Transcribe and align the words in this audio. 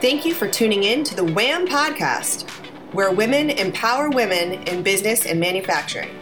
Thank 0.00 0.24
you 0.24 0.32
for 0.32 0.46
tuning 0.46 0.84
in 0.84 1.02
to 1.02 1.16
the 1.16 1.24
WHAM 1.24 1.66
podcast, 1.66 2.48
where 2.94 3.10
women 3.10 3.50
empower 3.50 4.08
women 4.10 4.52
in 4.68 4.84
business 4.84 5.26
and 5.26 5.40
manufacturing. 5.40 6.16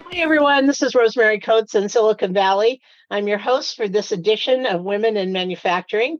Hi, 0.00 0.16
everyone. 0.16 0.66
This 0.66 0.82
is 0.82 0.96
Rosemary 0.96 1.38
Coates 1.38 1.76
in 1.76 1.88
Silicon 1.88 2.32
Valley. 2.32 2.80
I'm 3.12 3.28
your 3.28 3.38
host 3.38 3.76
for 3.76 3.86
this 3.86 4.10
edition 4.10 4.66
of 4.66 4.82
Women 4.82 5.16
in 5.16 5.32
Manufacturing. 5.32 6.18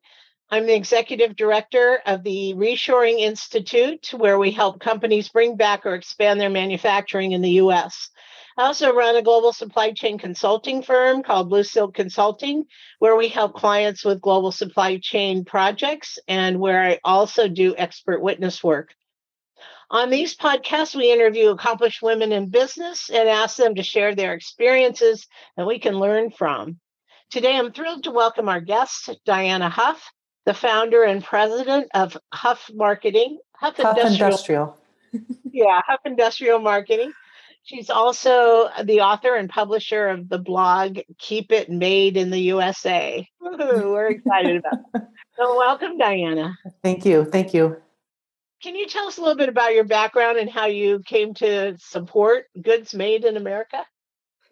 I'm 0.48 0.66
the 0.66 0.76
executive 0.76 1.34
director 1.34 2.00
of 2.06 2.22
the 2.22 2.54
Reshoring 2.56 3.18
Institute, 3.18 4.14
where 4.16 4.38
we 4.38 4.52
help 4.52 4.78
companies 4.78 5.28
bring 5.28 5.56
back 5.56 5.84
or 5.84 5.96
expand 5.96 6.40
their 6.40 6.50
manufacturing 6.50 7.32
in 7.32 7.42
the 7.42 7.58
US. 7.62 8.10
I 8.56 8.64
also 8.64 8.92
run 8.92 9.16
a 9.16 9.22
global 9.22 9.52
supply 9.52 9.92
chain 9.92 10.18
consulting 10.18 10.82
firm 10.82 11.22
called 11.22 11.48
Blue 11.48 11.62
Silk 11.62 11.94
Consulting, 11.94 12.66
where 12.98 13.16
we 13.16 13.28
help 13.28 13.54
clients 13.54 14.04
with 14.04 14.20
global 14.20 14.52
supply 14.52 14.98
chain 14.98 15.44
projects 15.44 16.18
and 16.28 16.60
where 16.60 16.82
I 16.82 17.00
also 17.02 17.48
do 17.48 17.74
expert 17.76 18.20
witness 18.20 18.62
work. 18.62 18.94
On 19.90 20.10
these 20.10 20.36
podcasts, 20.36 20.94
we 20.94 21.12
interview 21.12 21.50
accomplished 21.50 22.02
women 22.02 22.32
in 22.32 22.48
business 22.48 23.10
and 23.10 23.28
ask 23.28 23.56
them 23.56 23.74
to 23.74 23.82
share 23.82 24.14
their 24.14 24.32
experiences 24.34 25.26
that 25.56 25.66
we 25.66 25.78
can 25.78 25.98
learn 25.98 26.30
from. 26.30 26.78
Today, 27.30 27.56
I'm 27.56 27.72
thrilled 27.72 28.04
to 28.04 28.10
welcome 28.10 28.48
our 28.48 28.60
guest, 28.60 29.10
Diana 29.24 29.70
Huff, 29.70 30.10
the 30.44 30.54
founder 30.54 31.04
and 31.04 31.24
president 31.24 31.88
of 31.94 32.16
Huff 32.32 32.70
Marketing, 32.74 33.38
Huff, 33.54 33.76
Huff 33.76 33.96
Industrial. 33.98 34.78
Industrial. 35.12 35.26
yeah, 35.52 35.80
Huff 35.86 36.00
Industrial 36.04 36.58
Marketing. 36.58 37.12
She's 37.64 37.90
also 37.90 38.68
the 38.82 39.02
author 39.02 39.36
and 39.36 39.48
publisher 39.48 40.08
of 40.08 40.28
the 40.28 40.38
blog 40.38 40.98
Keep 41.18 41.52
It 41.52 41.70
Made 41.70 42.16
in 42.16 42.30
the 42.30 42.40
USA. 42.40 43.28
we're 43.40 44.08
excited 44.08 44.56
about 44.56 44.80
it. 44.94 45.02
So, 45.34 45.56
welcome, 45.56 45.96
Diana. 45.96 46.58
Thank 46.82 47.06
you. 47.06 47.24
Thank 47.24 47.54
you. 47.54 47.78
Can 48.62 48.76
you 48.76 48.86
tell 48.86 49.08
us 49.08 49.16
a 49.16 49.22
little 49.22 49.34
bit 49.34 49.48
about 49.48 49.74
your 49.74 49.82
background 49.82 50.36
and 50.36 50.48
how 50.48 50.66
you 50.66 51.00
came 51.06 51.32
to 51.34 51.74
support 51.78 52.44
goods 52.60 52.92
made 52.92 53.24
in 53.24 53.38
America? 53.38 53.82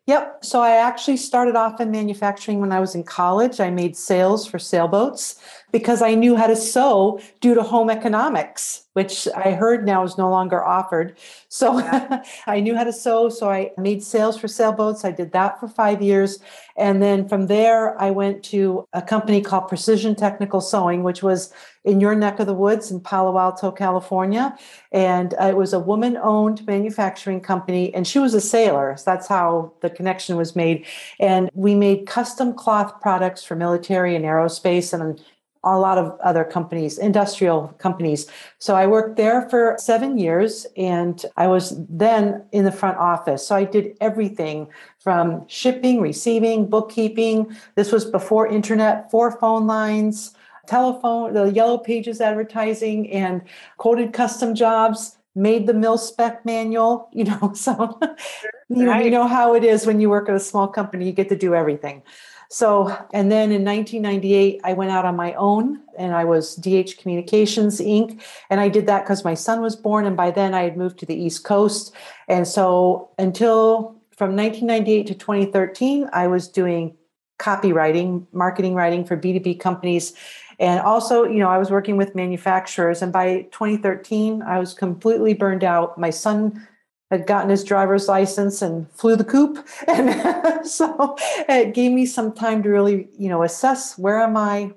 Yep. 0.06 0.44
So 0.44 0.60
I 0.60 0.70
actually 0.70 1.18
started 1.18 1.54
off 1.54 1.80
in 1.80 1.90
manufacturing 1.90 2.60
when 2.60 2.72
I 2.72 2.80
was 2.80 2.96
in 2.96 3.04
college. 3.04 3.60
I 3.60 3.70
made 3.70 3.96
sails 3.96 4.46
for 4.46 4.58
sailboats 4.58 5.40
because 5.72 6.02
I 6.02 6.14
knew 6.14 6.36
how 6.36 6.46
to 6.46 6.56
sew 6.56 7.20
due 7.40 7.54
to 7.54 7.62
home 7.62 7.90
economics, 7.90 8.86
which 8.94 9.28
I 9.36 9.52
heard 9.52 9.86
now 9.86 10.02
is 10.02 10.18
no 10.18 10.30
longer 10.30 10.64
offered. 10.64 11.16
So 11.48 11.78
yeah. 11.78 12.24
I 12.46 12.60
knew 12.60 12.74
how 12.74 12.84
to 12.84 12.92
sew. 12.92 13.28
So 13.28 13.50
I 13.50 13.70
made 13.76 14.02
sails 14.02 14.38
for 14.38 14.48
sailboats. 14.48 15.04
I 15.04 15.12
did 15.12 15.32
that 15.32 15.60
for 15.60 15.68
five 15.68 16.02
years. 16.02 16.38
And 16.76 17.02
then 17.02 17.28
from 17.28 17.46
there, 17.46 18.00
I 18.00 18.10
went 18.10 18.42
to 18.44 18.86
a 18.92 19.02
company 19.02 19.40
called 19.40 19.68
Precision 19.68 20.14
Technical 20.14 20.60
Sewing, 20.60 21.02
which 21.02 21.22
was 21.22 21.52
in 21.84 22.00
your 22.00 22.14
neck 22.14 22.40
of 22.40 22.46
the 22.46 22.54
woods 22.54 22.90
in 22.90 23.00
Palo 23.00 23.38
Alto, 23.38 23.70
California. 23.70 24.56
And 24.92 25.34
it 25.40 25.56
was 25.56 25.72
a 25.72 25.78
woman 25.78 26.16
owned 26.16 26.66
manufacturing 26.66 27.40
company, 27.40 27.94
and 27.94 28.06
she 28.06 28.18
was 28.18 28.34
a 28.34 28.40
sailor. 28.40 28.96
So 28.96 29.04
that's 29.10 29.28
how 29.28 29.72
the 29.80 29.90
connection 29.90 30.36
was 30.36 30.54
made. 30.56 30.86
And 31.18 31.50
we 31.54 31.74
made 31.74 32.06
custom 32.06 32.54
cloth 32.54 33.00
products 33.00 33.44
for 33.44 33.56
military 33.56 34.16
and 34.16 34.24
aerospace 34.24 34.92
and 34.92 35.22
a 35.62 35.78
lot 35.78 35.98
of 35.98 36.18
other 36.20 36.42
companies, 36.42 36.96
industrial 36.96 37.68
companies. 37.78 38.26
So 38.58 38.74
I 38.74 38.86
worked 38.86 39.16
there 39.16 39.48
for 39.50 39.76
seven 39.78 40.16
years 40.16 40.66
and 40.76 41.24
I 41.36 41.48
was 41.48 41.76
then 41.88 42.42
in 42.52 42.64
the 42.64 42.72
front 42.72 42.96
office. 42.96 43.46
So 43.46 43.54
I 43.54 43.64
did 43.64 43.96
everything 44.00 44.68
from 44.98 45.46
shipping, 45.48 46.00
receiving, 46.00 46.66
bookkeeping. 46.66 47.54
This 47.74 47.92
was 47.92 48.06
before 48.06 48.46
internet, 48.46 49.10
four 49.10 49.38
phone 49.38 49.66
lines, 49.66 50.34
telephone, 50.66 51.34
the 51.34 51.52
yellow 51.52 51.76
pages 51.76 52.20
advertising, 52.20 53.10
and 53.10 53.42
quoted 53.76 54.12
custom 54.12 54.54
jobs. 54.54 55.16
Made 55.36 55.68
the 55.68 55.74
mil 55.74 55.96
spec 55.96 56.44
manual, 56.44 57.08
you 57.12 57.24
know. 57.24 57.52
So, 57.54 58.00
you 58.68 58.84
know, 58.84 58.98
you 58.98 59.10
know 59.10 59.28
how 59.28 59.54
it 59.54 59.62
is 59.62 59.86
when 59.86 60.00
you 60.00 60.10
work 60.10 60.28
at 60.28 60.34
a 60.34 60.40
small 60.40 60.66
company. 60.66 61.06
You 61.06 61.12
get 61.12 61.28
to 61.28 61.36
do 61.36 61.54
everything. 61.54 62.02
So, 62.52 62.88
and 63.12 63.30
then 63.30 63.52
in 63.52 63.64
1998, 63.64 64.60
I 64.64 64.72
went 64.72 64.90
out 64.90 65.04
on 65.04 65.14
my 65.14 65.34
own 65.34 65.80
and 65.96 66.12
I 66.12 66.24
was 66.24 66.56
DH 66.56 66.98
Communications 66.98 67.80
Inc. 67.80 68.20
And 68.50 68.58
I 68.58 68.68
did 68.68 68.86
that 68.88 69.04
because 69.04 69.24
my 69.24 69.34
son 69.34 69.60
was 69.60 69.76
born. 69.76 70.04
And 70.04 70.16
by 70.16 70.32
then 70.32 70.52
I 70.52 70.64
had 70.64 70.76
moved 70.76 70.98
to 70.98 71.06
the 71.06 71.14
East 71.14 71.44
Coast. 71.44 71.94
And 72.26 72.48
so 72.48 73.10
until 73.18 73.94
from 74.10 74.34
1998 74.34 75.06
to 75.06 75.14
2013, 75.14 76.10
I 76.12 76.26
was 76.26 76.48
doing 76.48 76.96
copywriting, 77.38 78.26
marketing 78.32 78.74
writing 78.74 79.04
for 79.04 79.16
B2B 79.16 79.60
companies. 79.60 80.12
And 80.58 80.80
also, 80.80 81.22
you 81.22 81.38
know, 81.38 81.48
I 81.48 81.56
was 81.56 81.70
working 81.70 81.96
with 81.96 82.16
manufacturers. 82.16 83.00
And 83.00 83.12
by 83.12 83.42
2013, 83.52 84.42
I 84.42 84.58
was 84.58 84.74
completely 84.74 85.34
burned 85.34 85.62
out. 85.62 85.96
My 85.96 86.10
son 86.10 86.66
had 87.10 87.26
gotten 87.26 87.50
his 87.50 87.64
driver's 87.64 88.08
license 88.08 88.62
and 88.62 88.90
flew 88.92 89.16
the 89.16 89.24
coop. 89.24 89.66
And 89.88 90.66
so 90.66 91.16
it 91.48 91.74
gave 91.74 91.92
me 91.92 92.06
some 92.06 92.32
time 92.32 92.62
to 92.62 92.68
really, 92.68 93.08
you 93.18 93.28
know, 93.28 93.42
assess 93.42 93.98
where 93.98 94.20
am 94.20 94.36
I? 94.36 94.72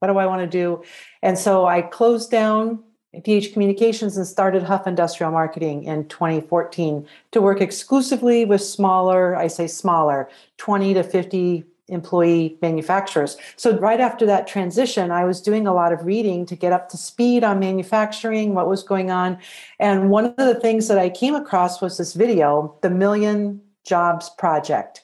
What 0.00 0.08
do 0.08 0.18
I 0.18 0.26
want 0.26 0.42
to 0.42 0.46
do? 0.46 0.82
And 1.22 1.38
so 1.38 1.66
I 1.66 1.82
closed 1.82 2.30
down 2.30 2.82
DH 3.14 3.52
Communications 3.52 4.16
and 4.16 4.26
started 4.26 4.62
Huff 4.62 4.86
Industrial 4.86 5.32
Marketing 5.32 5.84
in 5.84 6.06
2014 6.08 7.06
to 7.32 7.40
work 7.40 7.60
exclusively 7.60 8.44
with 8.44 8.62
smaller, 8.62 9.34
I 9.34 9.46
say 9.46 9.66
smaller, 9.66 10.28
20 10.58 10.94
to 10.94 11.02
50 11.02 11.64
employee 11.88 12.56
manufacturers. 12.60 13.36
So 13.56 13.78
right 13.78 14.00
after 14.00 14.26
that 14.26 14.46
transition, 14.46 15.10
I 15.10 15.24
was 15.24 15.40
doing 15.40 15.66
a 15.66 15.74
lot 15.74 15.92
of 15.92 16.04
reading 16.04 16.46
to 16.46 16.56
get 16.56 16.72
up 16.72 16.88
to 16.90 16.96
speed 16.96 17.44
on 17.44 17.58
manufacturing, 17.58 18.54
what 18.54 18.68
was 18.68 18.82
going 18.82 19.10
on. 19.10 19.38
And 19.78 20.10
one 20.10 20.26
of 20.26 20.36
the 20.36 20.58
things 20.60 20.88
that 20.88 20.98
I 20.98 21.10
came 21.10 21.34
across 21.34 21.80
was 21.80 21.98
this 21.98 22.14
video, 22.14 22.76
the 22.82 22.90
Million 22.90 23.60
Jobs 23.84 24.30
Project. 24.38 25.02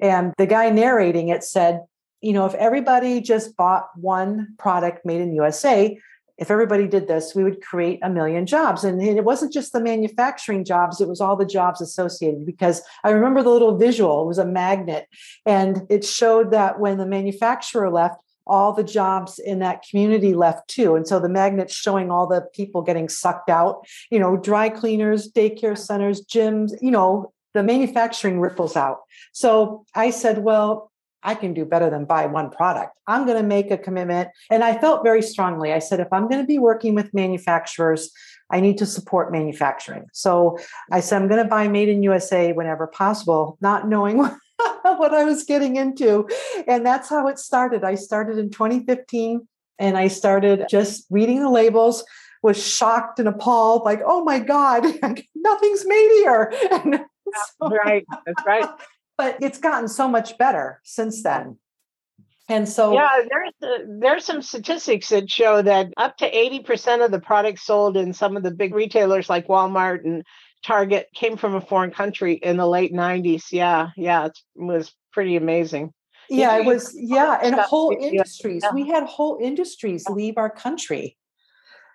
And 0.00 0.34
the 0.38 0.46
guy 0.46 0.70
narrating 0.70 1.28
it 1.28 1.44
said, 1.44 1.84
you 2.20 2.32
know, 2.32 2.46
if 2.46 2.54
everybody 2.54 3.20
just 3.20 3.56
bought 3.56 3.88
one 3.96 4.54
product 4.58 5.04
made 5.04 5.20
in 5.20 5.34
USA, 5.34 5.98
if 6.38 6.50
everybody 6.50 6.86
did 6.86 7.06
this, 7.06 7.34
we 7.34 7.44
would 7.44 7.62
create 7.62 8.00
a 8.02 8.10
million 8.10 8.46
jobs. 8.46 8.84
And 8.84 9.02
it 9.02 9.24
wasn't 9.24 9.52
just 9.52 9.72
the 9.72 9.80
manufacturing 9.80 10.64
jobs, 10.64 11.00
it 11.00 11.08
was 11.08 11.20
all 11.20 11.36
the 11.36 11.44
jobs 11.44 11.80
associated. 11.80 12.44
Because 12.44 12.82
I 13.04 13.10
remember 13.10 13.42
the 13.42 13.50
little 13.50 13.76
visual, 13.76 14.22
it 14.22 14.26
was 14.26 14.38
a 14.38 14.46
magnet, 14.46 15.06
and 15.46 15.82
it 15.88 16.04
showed 16.04 16.50
that 16.52 16.80
when 16.80 16.98
the 16.98 17.06
manufacturer 17.06 17.90
left, 17.90 18.20
all 18.46 18.72
the 18.72 18.84
jobs 18.84 19.38
in 19.38 19.60
that 19.60 19.82
community 19.88 20.34
left 20.34 20.68
too. 20.68 20.96
And 20.96 21.08
so 21.08 21.18
the 21.18 21.28
magnet's 21.28 21.74
showing 21.74 22.10
all 22.10 22.26
the 22.26 22.42
people 22.52 22.82
getting 22.82 23.08
sucked 23.08 23.48
out, 23.48 23.86
you 24.10 24.18
know, 24.18 24.36
dry 24.36 24.68
cleaners, 24.68 25.30
daycare 25.32 25.78
centers, 25.78 26.22
gyms, 26.24 26.72
you 26.82 26.90
know, 26.90 27.32
the 27.54 27.62
manufacturing 27.62 28.40
ripples 28.40 28.76
out. 28.76 28.98
So 29.32 29.86
I 29.94 30.10
said, 30.10 30.38
well, 30.38 30.90
I 31.24 31.34
can 31.34 31.54
do 31.54 31.64
better 31.64 31.90
than 31.90 32.04
buy 32.04 32.26
one 32.26 32.50
product. 32.50 32.96
I'm 33.06 33.24
going 33.26 33.38
to 33.38 33.46
make 33.46 33.70
a 33.70 33.78
commitment. 33.78 34.28
And 34.50 34.62
I 34.62 34.78
felt 34.78 35.02
very 35.02 35.22
strongly. 35.22 35.72
I 35.72 35.78
said, 35.78 36.00
if 36.00 36.12
I'm 36.12 36.28
going 36.28 36.40
to 36.40 36.46
be 36.46 36.58
working 36.58 36.94
with 36.94 37.12
manufacturers, 37.14 38.10
I 38.50 38.60
need 38.60 38.78
to 38.78 38.86
support 38.86 39.32
manufacturing. 39.32 40.04
So 40.12 40.58
I 40.92 41.00
said, 41.00 41.20
I'm 41.20 41.28
going 41.28 41.42
to 41.42 41.48
buy 41.48 41.66
made 41.66 41.88
in 41.88 42.02
USA 42.02 42.52
whenever 42.52 42.86
possible, 42.86 43.56
not 43.60 43.88
knowing 43.88 44.18
what 44.82 45.14
I 45.14 45.24
was 45.24 45.44
getting 45.44 45.76
into. 45.76 46.28
And 46.68 46.84
that's 46.84 47.08
how 47.08 47.26
it 47.28 47.38
started. 47.38 47.84
I 47.84 47.94
started 47.94 48.38
in 48.38 48.50
2015 48.50 49.48
and 49.78 49.96
I 49.96 50.08
started 50.08 50.66
just 50.68 51.06
reading 51.10 51.40
the 51.40 51.50
labels 51.50 52.04
was 52.42 52.62
shocked 52.62 53.18
and 53.18 53.26
appalled 53.26 53.84
like 53.84 54.00
oh 54.04 54.22
my 54.22 54.38
god 54.38 54.84
nothing's 55.34 55.86
made 55.86 56.10
here 56.16 56.52
so, 56.70 57.68
right 57.68 58.04
that's 58.26 58.46
right 58.46 58.68
but 59.16 59.36
it's 59.40 59.58
gotten 59.58 59.88
so 59.88 60.08
much 60.08 60.36
better 60.38 60.80
since 60.84 61.22
then. 61.22 61.58
And 62.48 62.68
so, 62.68 62.92
yeah, 62.92 63.08
there's 63.30 63.52
uh, 63.62 63.84
there's 64.00 64.24
some 64.24 64.42
statistics 64.42 65.08
that 65.08 65.30
show 65.30 65.62
that 65.62 65.92
up 65.96 66.18
to 66.18 66.26
eighty 66.26 66.60
percent 66.60 67.00
of 67.00 67.10
the 67.10 67.20
products 67.20 67.64
sold 67.64 67.96
in 67.96 68.12
some 68.12 68.36
of 68.36 68.42
the 68.42 68.50
big 68.50 68.74
retailers 68.74 69.30
like 69.30 69.46
Walmart 69.46 70.04
and 70.04 70.22
Target 70.62 71.08
came 71.14 71.38
from 71.38 71.54
a 71.54 71.60
foreign 71.60 71.90
country 71.90 72.34
in 72.34 72.58
the 72.58 72.66
late 72.66 72.92
'90s. 72.92 73.50
Yeah, 73.50 73.90
yeah, 73.96 74.26
it 74.26 74.38
was 74.56 74.92
pretty 75.10 75.36
amazing. 75.36 75.94
Yeah, 76.28 76.58
it 76.58 76.66
was. 76.66 76.94
Yeah, 76.94 77.38
and 77.42 77.54
whole 77.54 77.96
industries. 77.98 78.62
Yeah. 78.62 78.74
We 78.74 78.88
had 78.88 79.04
whole 79.04 79.38
industries 79.40 80.06
leave 80.10 80.36
our 80.36 80.50
country 80.50 81.16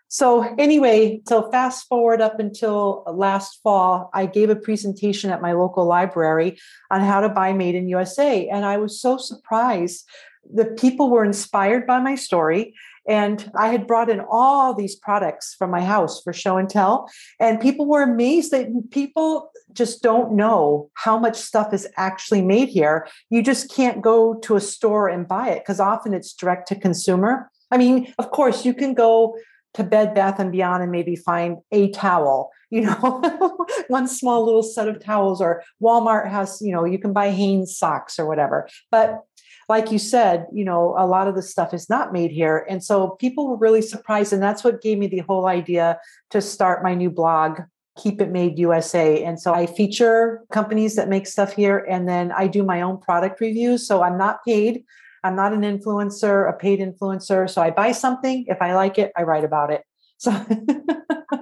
so, 0.09 0.41
anyway, 0.57 1.21
so 1.27 1.51
fast 1.51 1.87
forward 1.87 2.19
up 2.19 2.39
until 2.39 3.03
uh, 3.05 3.11
last 3.11 3.59
fall, 3.61 4.09
I 4.11 4.25
gave 4.25 4.49
a 4.49 4.55
presentation 4.55 5.29
at 5.29 5.39
my 5.41 5.53
local 5.53 5.85
library 5.85 6.57
on 6.89 7.01
how 7.01 7.21
to 7.21 7.29
buy 7.29 7.53
made 7.53 7.75
in 7.75 7.87
USA. 7.87 8.47
And 8.47 8.65
I 8.65 8.77
was 8.77 8.99
so 8.99 9.17
surprised 9.17 10.07
that 10.55 10.79
people 10.79 11.11
were 11.11 11.23
inspired 11.23 11.85
by 11.85 11.99
my 11.99 12.15
story. 12.15 12.73
And 13.07 13.51
I 13.55 13.67
had 13.67 13.85
brought 13.85 14.09
in 14.09 14.21
all 14.31 14.73
these 14.73 14.95
products 14.95 15.53
from 15.53 15.69
my 15.69 15.81
house 15.81 16.23
for 16.23 16.33
show 16.33 16.57
and 16.57 16.67
tell. 16.67 17.07
And 17.39 17.61
people 17.61 17.85
were 17.85 18.01
amazed 18.01 18.49
that 18.51 18.67
people 18.89 19.51
just 19.73 20.01
don't 20.01 20.33
know 20.33 20.89
how 20.95 21.19
much 21.19 21.37
stuff 21.37 21.71
is 21.71 21.87
actually 21.97 22.41
made 22.41 22.69
here. 22.69 23.07
You 23.29 23.43
just 23.43 23.71
can't 23.71 24.01
go 24.01 24.33
to 24.39 24.55
a 24.55 24.61
store 24.61 25.07
and 25.07 25.27
buy 25.27 25.49
it 25.49 25.59
because 25.59 25.79
often 25.79 26.15
it's 26.15 26.33
direct 26.33 26.67
to 26.69 26.79
consumer 26.79 27.51
I 27.71 27.77
mean, 27.77 28.13
of 28.17 28.31
course, 28.31 28.65
you 28.65 28.73
can 28.73 28.93
go 28.93 29.35
to 29.75 29.83
Bed 29.83 30.15
Bath 30.15 30.39
and 30.39 30.51
Beyond 30.51 30.83
and 30.83 30.91
maybe 30.91 31.15
find 31.15 31.57
a 31.71 31.89
towel, 31.91 32.51
you 32.69 32.81
know, 32.81 33.65
one 33.87 34.07
small 34.07 34.45
little 34.45 34.63
set 34.63 34.87
of 34.87 35.03
towels, 35.03 35.41
or 35.41 35.63
Walmart 35.81 36.29
has, 36.29 36.61
you 36.61 36.71
know, 36.71 36.85
you 36.85 36.99
can 36.99 37.13
buy 37.13 37.31
Hanes 37.31 37.77
socks 37.77 38.19
or 38.19 38.27
whatever. 38.27 38.67
But 38.91 39.23
like 39.69 39.91
you 39.91 39.99
said, 39.99 40.47
you 40.51 40.65
know, 40.65 40.95
a 40.97 41.05
lot 41.05 41.27
of 41.27 41.35
the 41.35 41.43
stuff 41.43 41.73
is 41.73 41.89
not 41.89 42.11
made 42.11 42.31
here. 42.31 42.65
And 42.67 42.83
so 42.83 43.11
people 43.11 43.47
were 43.47 43.57
really 43.57 43.83
surprised. 43.83 44.33
And 44.33 44.41
that's 44.41 44.63
what 44.63 44.81
gave 44.81 44.97
me 44.97 45.05
the 45.07 45.19
whole 45.19 45.45
idea 45.45 45.99
to 46.31 46.41
start 46.41 46.83
my 46.83 46.95
new 46.95 47.11
blog, 47.11 47.61
Keep 47.95 48.19
It 48.19 48.31
Made 48.31 48.57
USA. 48.57 49.23
And 49.23 49.39
so 49.39 49.53
I 49.53 49.67
feature 49.67 50.41
companies 50.51 50.95
that 50.95 51.07
make 51.07 51.27
stuff 51.27 51.53
here 51.53 51.85
and 51.87 52.09
then 52.09 52.31
I 52.31 52.47
do 52.47 52.63
my 52.63 52.81
own 52.81 52.99
product 52.99 53.39
reviews. 53.39 53.87
So 53.87 54.01
I'm 54.01 54.17
not 54.17 54.43
paid. 54.43 54.83
I'm 55.23 55.35
not 55.35 55.53
an 55.53 55.61
influencer, 55.61 56.49
a 56.49 56.53
paid 56.53 56.79
influencer. 56.79 57.49
So 57.49 57.61
I 57.61 57.71
buy 57.71 57.91
something. 57.91 58.45
If 58.47 58.61
I 58.61 58.73
like 58.75 58.97
it, 58.97 59.11
I 59.17 59.23
write 59.23 59.43
about 59.43 59.71
it. 59.71 59.83
So 60.21 60.31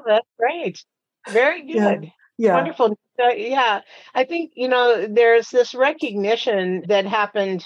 that's 0.06 0.28
great. 0.38 0.84
Very 1.30 1.62
good. 1.74 2.04
Yeah. 2.04 2.10
yeah. 2.38 2.56
Wonderful. 2.58 2.96
Uh, 3.20 3.30
yeah. 3.30 3.82
I 4.14 4.24
think, 4.24 4.52
you 4.56 4.68
know, 4.68 5.08
there's 5.10 5.50
this 5.50 5.74
recognition 5.74 6.84
that 6.88 7.08
happened 7.08 7.66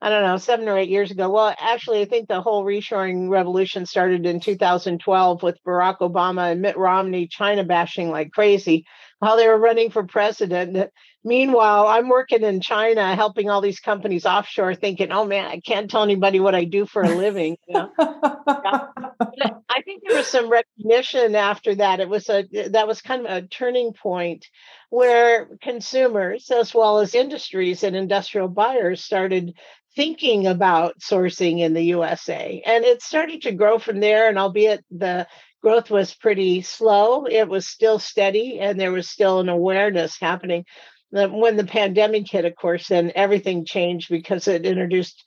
I 0.00 0.10
don't 0.10 0.24
know, 0.24 0.36
seven 0.36 0.68
or 0.68 0.76
eight 0.76 0.90
years 0.90 1.10
ago. 1.10 1.30
Well, 1.30 1.54
actually, 1.58 2.02
I 2.02 2.04
think 2.04 2.28
the 2.28 2.42
whole 2.42 2.64
reshoring 2.64 3.30
revolution 3.30 3.86
started 3.86 4.26
in 4.26 4.40
2012 4.40 5.42
with 5.42 5.58
Barack 5.66 5.98
Obama 6.00 6.52
and 6.52 6.60
Mitt 6.60 6.76
Romney 6.76 7.26
China 7.26 7.64
bashing 7.64 8.10
like 8.10 8.30
crazy 8.30 8.84
while 9.18 9.36
they 9.36 9.48
were 9.48 9.58
running 9.58 9.90
for 9.90 10.04
president. 10.04 10.90
Meanwhile, 11.24 11.86
I'm 11.86 12.08
working 12.08 12.42
in 12.42 12.60
China 12.60 13.14
helping 13.14 13.50
all 13.50 13.60
these 13.60 13.80
companies 13.80 14.26
offshore 14.26 14.74
thinking, 14.74 15.10
oh 15.10 15.24
man, 15.24 15.46
I 15.46 15.60
can't 15.60 15.90
tell 15.90 16.02
anybody 16.02 16.38
what 16.38 16.54
I 16.54 16.64
do 16.64 16.86
for 16.86 17.02
a 17.02 17.08
living. 17.08 17.56
You 17.66 17.74
know? 17.74 17.90
I 17.98 19.82
think 19.84 20.02
there 20.06 20.16
was 20.16 20.26
some 20.26 20.48
recognition 20.48 21.34
after 21.34 21.74
that. 21.76 22.00
It 22.00 22.08
was 22.08 22.28
a 22.28 22.44
that 22.70 22.86
was 22.86 23.02
kind 23.02 23.26
of 23.26 23.32
a 23.32 23.46
turning 23.46 23.92
point 23.92 24.46
where 24.90 25.48
consumers 25.62 26.50
as 26.50 26.74
well 26.74 26.98
as 26.98 27.14
industries 27.14 27.82
and 27.82 27.96
industrial 27.96 28.48
buyers 28.48 29.02
started 29.02 29.54
thinking 29.96 30.46
about 30.46 31.00
sourcing 31.00 31.60
in 31.60 31.72
the 31.72 31.82
USA. 31.82 32.62
And 32.64 32.84
it 32.84 33.02
started 33.02 33.42
to 33.42 33.52
grow 33.52 33.78
from 33.78 33.98
there. 33.98 34.28
And 34.28 34.38
albeit 34.38 34.84
the 34.90 35.26
growth 35.66 35.90
was 35.90 36.14
pretty 36.14 36.62
slow, 36.62 37.24
it 37.24 37.48
was 37.48 37.66
still 37.66 37.98
steady 37.98 38.60
and 38.60 38.78
there 38.78 38.92
was 38.92 39.08
still 39.08 39.40
an 39.40 39.48
awareness 39.48 40.16
happening. 40.20 40.64
When 41.10 41.56
the 41.56 41.64
pandemic 41.64 42.30
hit, 42.30 42.44
of 42.44 42.54
course, 42.54 42.86
then 42.86 43.10
everything 43.16 43.64
changed 43.64 44.08
because 44.08 44.46
it 44.46 44.64
introduced 44.64 45.24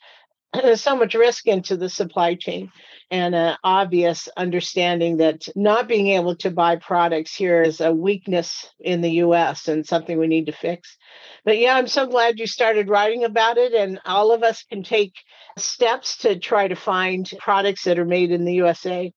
so 0.76 0.96
much 0.96 1.14
risk 1.14 1.46
into 1.46 1.76
the 1.76 1.90
supply 1.90 2.36
chain 2.36 2.72
and 3.12 3.36
an 3.36 3.58
obvious 3.66 4.30
understanding 4.38 5.18
that 5.18 5.42
not 5.58 5.90
being 5.90 6.08
able 6.08 6.38
to 6.38 6.52
buy 6.52 6.78
products 6.78 7.36
here 7.36 7.62
is 7.62 7.82
a 7.82 7.92
weakness 7.92 8.66
in 8.80 9.02
the 9.02 9.16
US 9.26 9.68
and 9.68 9.86
something 9.86 10.18
we 10.18 10.28
need 10.28 10.46
to 10.46 10.54
fix. 10.54 10.96
But 11.44 11.58
yeah, 11.58 11.76
I'm 11.76 11.88
so 11.88 12.08
glad 12.08 12.40
you 12.40 12.48
started 12.48 12.88
writing 12.88 13.26
about 13.26 13.58
it, 13.58 13.74
and 13.74 14.00
all 14.06 14.32
of 14.32 14.44
us 14.44 14.64
can 14.64 14.84
take 14.84 15.16
steps 15.58 16.20
to 16.20 16.40
try 16.40 16.70
to 16.70 16.76
find 16.76 17.30
products 17.40 17.84
that 17.84 18.00
are 18.00 18.06
made 18.06 18.32
in 18.32 18.46
the 18.46 18.54
USA. 18.54 19.12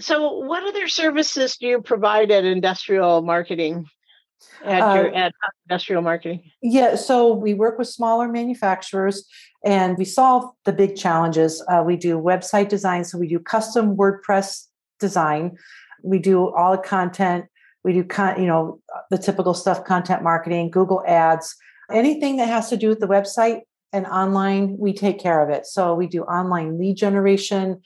So, 0.00 0.38
what 0.38 0.62
other 0.64 0.88
services 0.88 1.56
do 1.56 1.66
you 1.66 1.82
provide 1.82 2.30
at 2.30 2.44
industrial 2.44 3.22
marketing? 3.22 3.86
At 4.64 4.94
your 4.94 5.14
uh, 5.14 5.18
at 5.18 5.32
industrial 5.68 6.02
marketing? 6.02 6.42
Yeah, 6.62 6.94
so 6.94 7.32
we 7.32 7.54
work 7.54 7.78
with 7.78 7.88
smaller 7.88 8.28
manufacturers 8.28 9.26
and 9.64 9.98
we 9.98 10.04
solve 10.04 10.50
the 10.64 10.72
big 10.72 10.96
challenges. 10.96 11.62
Uh, 11.68 11.82
we 11.84 11.96
do 11.96 12.18
website 12.18 12.68
design, 12.68 13.04
so 13.04 13.18
we 13.18 13.28
do 13.28 13.38
custom 13.38 13.96
WordPress 13.96 14.66
design. 14.98 15.56
We 16.02 16.18
do 16.18 16.48
all 16.54 16.72
the 16.72 16.82
content. 16.82 17.46
We 17.84 17.92
do, 17.92 18.04
con- 18.04 18.40
you 18.40 18.46
know, 18.46 18.80
the 19.10 19.18
typical 19.18 19.54
stuff: 19.54 19.84
content 19.84 20.22
marketing, 20.22 20.70
Google 20.70 21.02
Ads, 21.06 21.54
anything 21.92 22.36
that 22.36 22.48
has 22.48 22.70
to 22.70 22.76
do 22.76 22.88
with 22.88 23.00
the 23.00 23.08
website 23.08 23.60
and 23.92 24.06
online. 24.06 24.76
We 24.78 24.94
take 24.94 25.18
care 25.18 25.42
of 25.42 25.50
it. 25.50 25.66
So 25.66 25.94
we 25.94 26.06
do 26.06 26.22
online 26.22 26.78
lead 26.78 26.96
generation. 26.96 27.82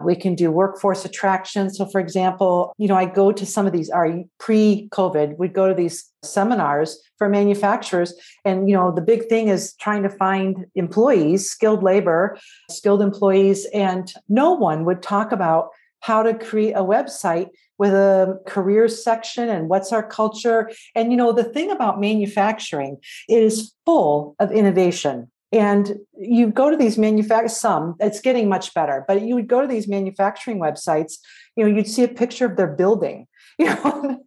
We 0.00 0.14
can 0.14 0.34
do 0.34 0.50
workforce 0.50 1.04
attraction. 1.04 1.70
So, 1.70 1.86
for 1.86 2.00
example, 2.00 2.72
you 2.78 2.88
know, 2.88 2.94
I 2.94 3.04
go 3.04 3.32
to 3.32 3.44
some 3.44 3.66
of 3.66 3.72
these, 3.72 3.90
are 3.90 4.22
pre 4.38 4.88
COVID, 4.90 5.38
we'd 5.38 5.52
go 5.52 5.68
to 5.68 5.74
these 5.74 6.10
seminars 6.22 7.00
for 7.16 7.28
manufacturers. 7.28 8.14
And, 8.44 8.68
you 8.68 8.76
know, 8.76 8.92
the 8.92 9.00
big 9.00 9.28
thing 9.28 9.48
is 9.48 9.74
trying 9.74 10.02
to 10.04 10.10
find 10.10 10.66
employees, 10.74 11.50
skilled 11.50 11.82
labor, 11.82 12.38
skilled 12.70 13.02
employees. 13.02 13.66
And 13.74 14.12
no 14.28 14.52
one 14.52 14.84
would 14.84 15.02
talk 15.02 15.32
about 15.32 15.70
how 16.00 16.22
to 16.22 16.34
create 16.34 16.72
a 16.72 16.82
website 16.82 17.48
with 17.78 17.92
a 17.92 18.40
careers 18.46 19.02
section 19.02 19.48
and 19.48 19.68
what's 19.68 19.92
our 19.92 20.02
culture. 20.02 20.70
And, 20.94 21.10
you 21.10 21.16
know, 21.16 21.32
the 21.32 21.44
thing 21.44 21.70
about 21.70 22.00
manufacturing, 22.00 22.98
it 23.28 23.42
is 23.42 23.72
full 23.86 24.34
of 24.38 24.52
innovation. 24.52 25.30
And 25.50 25.96
you 26.18 26.50
go 26.50 26.70
to 26.70 26.76
these 26.76 26.98
manufacturers, 26.98 27.56
some, 27.56 27.94
it's 28.00 28.20
getting 28.20 28.48
much 28.48 28.74
better, 28.74 29.04
but 29.08 29.22
you 29.22 29.34
would 29.34 29.48
go 29.48 29.62
to 29.62 29.66
these 29.66 29.88
manufacturing 29.88 30.58
websites, 30.58 31.14
you 31.56 31.64
know, 31.64 31.74
you'd 31.74 31.88
see 31.88 32.04
a 32.04 32.08
picture 32.08 32.44
of 32.44 32.56
their 32.56 32.66
building, 32.66 33.26
you 33.58 33.66
know, 33.66 34.22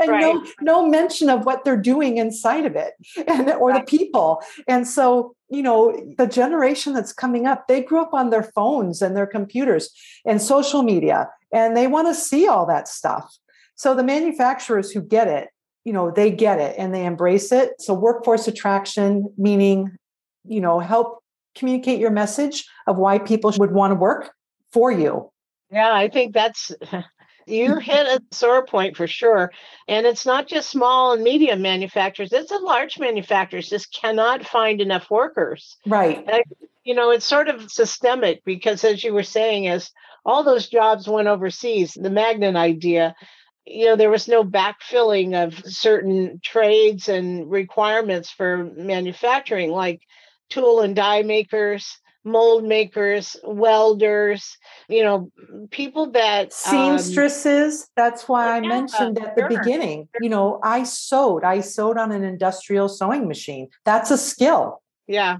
and 0.00 0.10
right. 0.10 0.20
no, 0.20 0.44
no 0.60 0.86
mention 0.86 1.30
of 1.30 1.46
what 1.46 1.64
they're 1.64 1.76
doing 1.76 2.18
inside 2.18 2.66
of 2.66 2.74
it 2.74 2.94
and 3.28 3.48
or 3.50 3.70
right. 3.70 3.86
the 3.86 3.98
people. 3.98 4.42
And 4.66 4.86
so, 4.86 5.34
you 5.48 5.62
know, 5.62 5.96
the 6.18 6.26
generation 6.26 6.92
that's 6.92 7.12
coming 7.12 7.46
up, 7.46 7.68
they 7.68 7.80
grew 7.82 8.02
up 8.02 8.12
on 8.12 8.30
their 8.30 8.42
phones 8.42 9.00
and 9.00 9.16
their 9.16 9.26
computers 9.26 9.90
and 10.26 10.42
social 10.42 10.82
media, 10.82 11.28
and 11.52 11.76
they 11.76 11.86
want 11.86 12.08
to 12.08 12.14
see 12.14 12.48
all 12.48 12.66
that 12.66 12.88
stuff. 12.88 13.32
So 13.76 13.94
the 13.94 14.02
manufacturers 14.02 14.90
who 14.90 15.00
get 15.00 15.28
it, 15.28 15.48
you 15.84 15.92
know, 15.92 16.10
they 16.10 16.32
get 16.32 16.58
it 16.58 16.74
and 16.76 16.92
they 16.92 17.06
embrace 17.06 17.52
it. 17.52 17.80
So 17.80 17.94
workforce 17.94 18.48
attraction, 18.48 19.32
meaning 19.38 19.96
you 20.48 20.60
know 20.60 20.78
help 20.78 21.22
communicate 21.54 21.98
your 21.98 22.10
message 22.10 22.64
of 22.86 22.98
why 22.98 23.18
people 23.18 23.52
would 23.58 23.72
want 23.72 23.90
to 23.90 23.94
work 23.94 24.32
for 24.72 24.90
you. 24.90 25.30
Yeah 25.70 25.92
i 25.92 26.08
think 26.08 26.34
that's 26.34 26.72
you 27.46 27.76
hit 27.80 28.06
a 28.06 28.20
sore 28.32 28.66
point 28.66 28.96
for 28.96 29.06
sure. 29.06 29.52
And 29.86 30.04
it's 30.04 30.26
not 30.26 30.48
just 30.48 30.68
small 30.68 31.12
and 31.12 31.22
medium 31.22 31.62
manufacturers 31.62 32.32
it's 32.32 32.52
a 32.52 32.58
large 32.58 32.98
manufacturers 32.98 33.68
just 33.68 33.92
cannot 33.92 34.46
find 34.46 34.80
enough 34.80 35.10
workers. 35.10 35.76
Right. 35.86 36.24
And, 36.26 36.44
you 36.84 36.94
know 36.94 37.10
it's 37.10 37.26
sort 37.26 37.48
of 37.48 37.70
systemic 37.70 38.44
because 38.44 38.84
as 38.84 39.02
you 39.02 39.12
were 39.12 39.24
saying 39.24 39.66
as 39.66 39.90
all 40.24 40.44
those 40.44 40.68
jobs 40.68 41.08
went 41.08 41.26
overseas 41.26 41.94
the 41.94 42.10
magnet 42.10 42.54
idea 42.54 43.14
you 43.66 43.86
know 43.86 43.96
there 43.96 44.10
was 44.10 44.28
no 44.28 44.44
backfilling 44.44 45.34
of 45.34 45.58
certain 45.66 46.40
trades 46.42 47.08
and 47.08 47.50
requirements 47.50 48.30
for 48.30 48.70
manufacturing. 48.76 49.70
Like 49.70 50.00
tool 50.48 50.80
and 50.80 50.96
die 50.96 51.22
makers 51.22 51.98
mold 52.24 52.64
makers 52.64 53.36
welders 53.44 54.58
you 54.88 55.04
know 55.04 55.30
people 55.70 56.10
that 56.10 56.46
um, 56.46 56.50
seamstresses 56.98 57.82
um, 57.82 57.86
that's 57.94 58.28
why 58.28 58.48
i 58.48 58.60
yeah, 58.60 58.68
mentioned 58.68 59.16
at 59.20 59.36
the 59.36 59.42
sure. 59.42 59.48
beginning 59.48 60.08
you 60.20 60.28
know 60.28 60.58
i 60.64 60.82
sewed 60.82 61.44
i 61.44 61.60
sewed 61.60 61.96
on 61.96 62.10
an 62.10 62.24
industrial 62.24 62.88
sewing 62.88 63.26
machine. 63.28 63.68
That's 63.84 64.10
a 64.10 64.18
skill. 64.18 64.82
Yeah. 65.06 65.38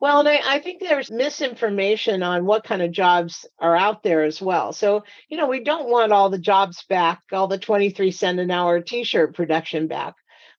Well, 0.00 0.20
and 0.20 0.28
I, 0.28 0.40
I, 0.44 0.60
think 0.60 0.80
there's 0.80 1.10
misinformation 1.10 2.22
on 2.22 2.46
what 2.46 2.62
kind 2.62 2.80
of 2.80 2.92
jobs 2.92 3.44
are 3.58 3.76
out 3.76 4.04
there 4.04 4.22
as 4.22 4.40
well. 4.40 4.72
So, 4.72 5.02
you 5.28 5.36
know, 5.36 5.48
we 5.48 5.64
don't 5.64 5.90
want 5.90 6.12
all 6.12 6.30
the 6.30 6.38
jobs 6.38 6.84
back, 6.88 7.20
all 7.32 7.48
the 7.48 7.58
23 7.58 8.12
cent 8.12 8.38
an 8.38 8.52
hour 8.52 8.80
t 8.80 9.02
shirt 9.02 9.34
production 9.34 9.88
back 9.88 10.14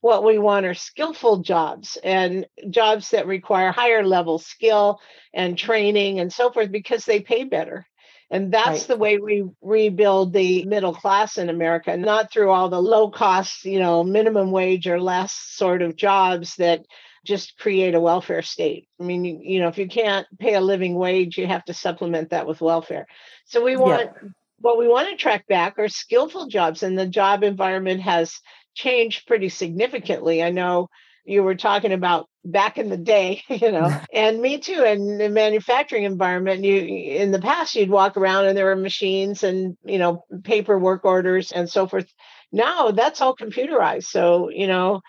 what 0.05 0.23
we 0.23 0.37
want 0.37 0.67
are 0.67 0.75
skillful 0.75 1.37
jobs 1.37 1.97
and 2.03 2.45
jobs 2.69 3.09
that 3.09 3.25
require 3.25 3.71
higher 3.71 4.05
level 4.05 4.37
skill 4.37 4.99
and 5.33 5.57
mm-hmm. 5.57 5.65
training 5.65 6.19
and 6.19 6.31
so 6.31 6.51
forth 6.51 6.71
because 6.71 7.05
they 7.05 7.19
pay 7.19 7.43
better. 7.43 7.87
And 8.29 8.53
that's 8.53 8.81
right. 8.81 8.87
the 8.89 8.97
way 8.97 9.17
we 9.17 9.49
rebuild 9.63 10.31
the 10.31 10.63
middle 10.65 10.93
class 10.93 11.39
in 11.39 11.49
America, 11.49 11.97
not 11.97 12.31
through 12.31 12.51
all 12.51 12.69
the 12.69 12.79
low 12.79 13.09
cost, 13.09 13.65
you 13.65 13.79
know, 13.79 14.03
minimum 14.03 14.51
wage 14.51 14.87
or 14.87 15.01
less 15.01 15.33
sort 15.33 15.81
of 15.81 15.95
jobs 15.95 16.55
that 16.57 16.85
just 17.25 17.57
create 17.57 17.95
a 17.95 17.99
welfare 17.99 18.43
state. 18.43 18.87
I 19.01 19.05
mean, 19.05 19.25
you, 19.25 19.39
you 19.41 19.59
know, 19.59 19.69
if 19.69 19.79
you 19.79 19.87
can't 19.87 20.27
pay 20.37 20.53
a 20.53 20.61
living 20.61 20.93
wage, 20.93 21.35
you 21.35 21.47
have 21.47 21.65
to 21.65 21.73
supplement 21.73 22.29
that 22.29 22.45
with 22.45 22.61
welfare. 22.61 23.07
So 23.45 23.65
we 23.65 23.75
want 23.75 24.11
yeah. 24.21 24.29
what 24.59 24.77
we 24.77 24.87
want 24.87 25.09
to 25.09 25.15
track 25.15 25.47
back 25.47 25.79
are 25.79 25.89
skillful 25.89 26.45
jobs, 26.45 26.83
and 26.83 26.95
the 26.95 27.07
job 27.07 27.41
environment 27.41 28.01
has 28.01 28.39
changed 28.75 29.27
pretty 29.27 29.49
significantly. 29.49 30.43
I 30.43 30.51
know 30.51 30.89
you 31.25 31.41
were 31.41 31.55
talking 31.55 31.91
about 31.91 32.29
back 32.43 32.77
in 32.77 32.89
the 32.89 32.97
day, 32.97 33.41
you 33.49 33.71
know, 33.71 33.99
and 34.13 34.39
me 34.39 34.59
too. 34.59 34.83
In 34.83 35.17
the 35.17 35.29
manufacturing 35.29 36.03
environment, 36.03 36.63
you 36.63 36.77
in 36.77 37.31
the 37.31 37.41
past 37.41 37.75
you'd 37.75 37.89
walk 37.89 38.17
around 38.17 38.45
and 38.45 38.57
there 38.57 38.65
were 38.65 38.75
machines 38.75 39.43
and 39.43 39.77
you 39.83 39.97
know 39.97 40.23
paperwork 40.43 41.05
orders 41.05 41.51
and 41.51 41.69
so 41.69 41.87
forth. 41.87 42.07
Now 42.51 42.91
that's 42.91 43.21
all 43.21 43.35
computerized. 43.35 44.05
So 44.05 44.49
you 44.49 44.67
know 44.67 45.01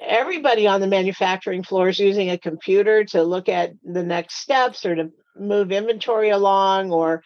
everybody 0.00 0.66
on 0.66 0.80
the 0.80 0.86
manufacturing 0.86 1.62
floor 1.62 1.88
is 1.88 1.98
using 1.98 2.30
a 2.30 2.38
computer 2.38 3.04
to 3.04 3.22
look 3.22 3.48
at 3.48 3.72
the 3.84 4.02
next 4.02 4.36
steps 4.36 4.86
or 4.86 4.94
to 4.94 5.10
move 5.36 5.70
inventory 5.70 6.30
along 6.30 6.90
or 6.90 7.22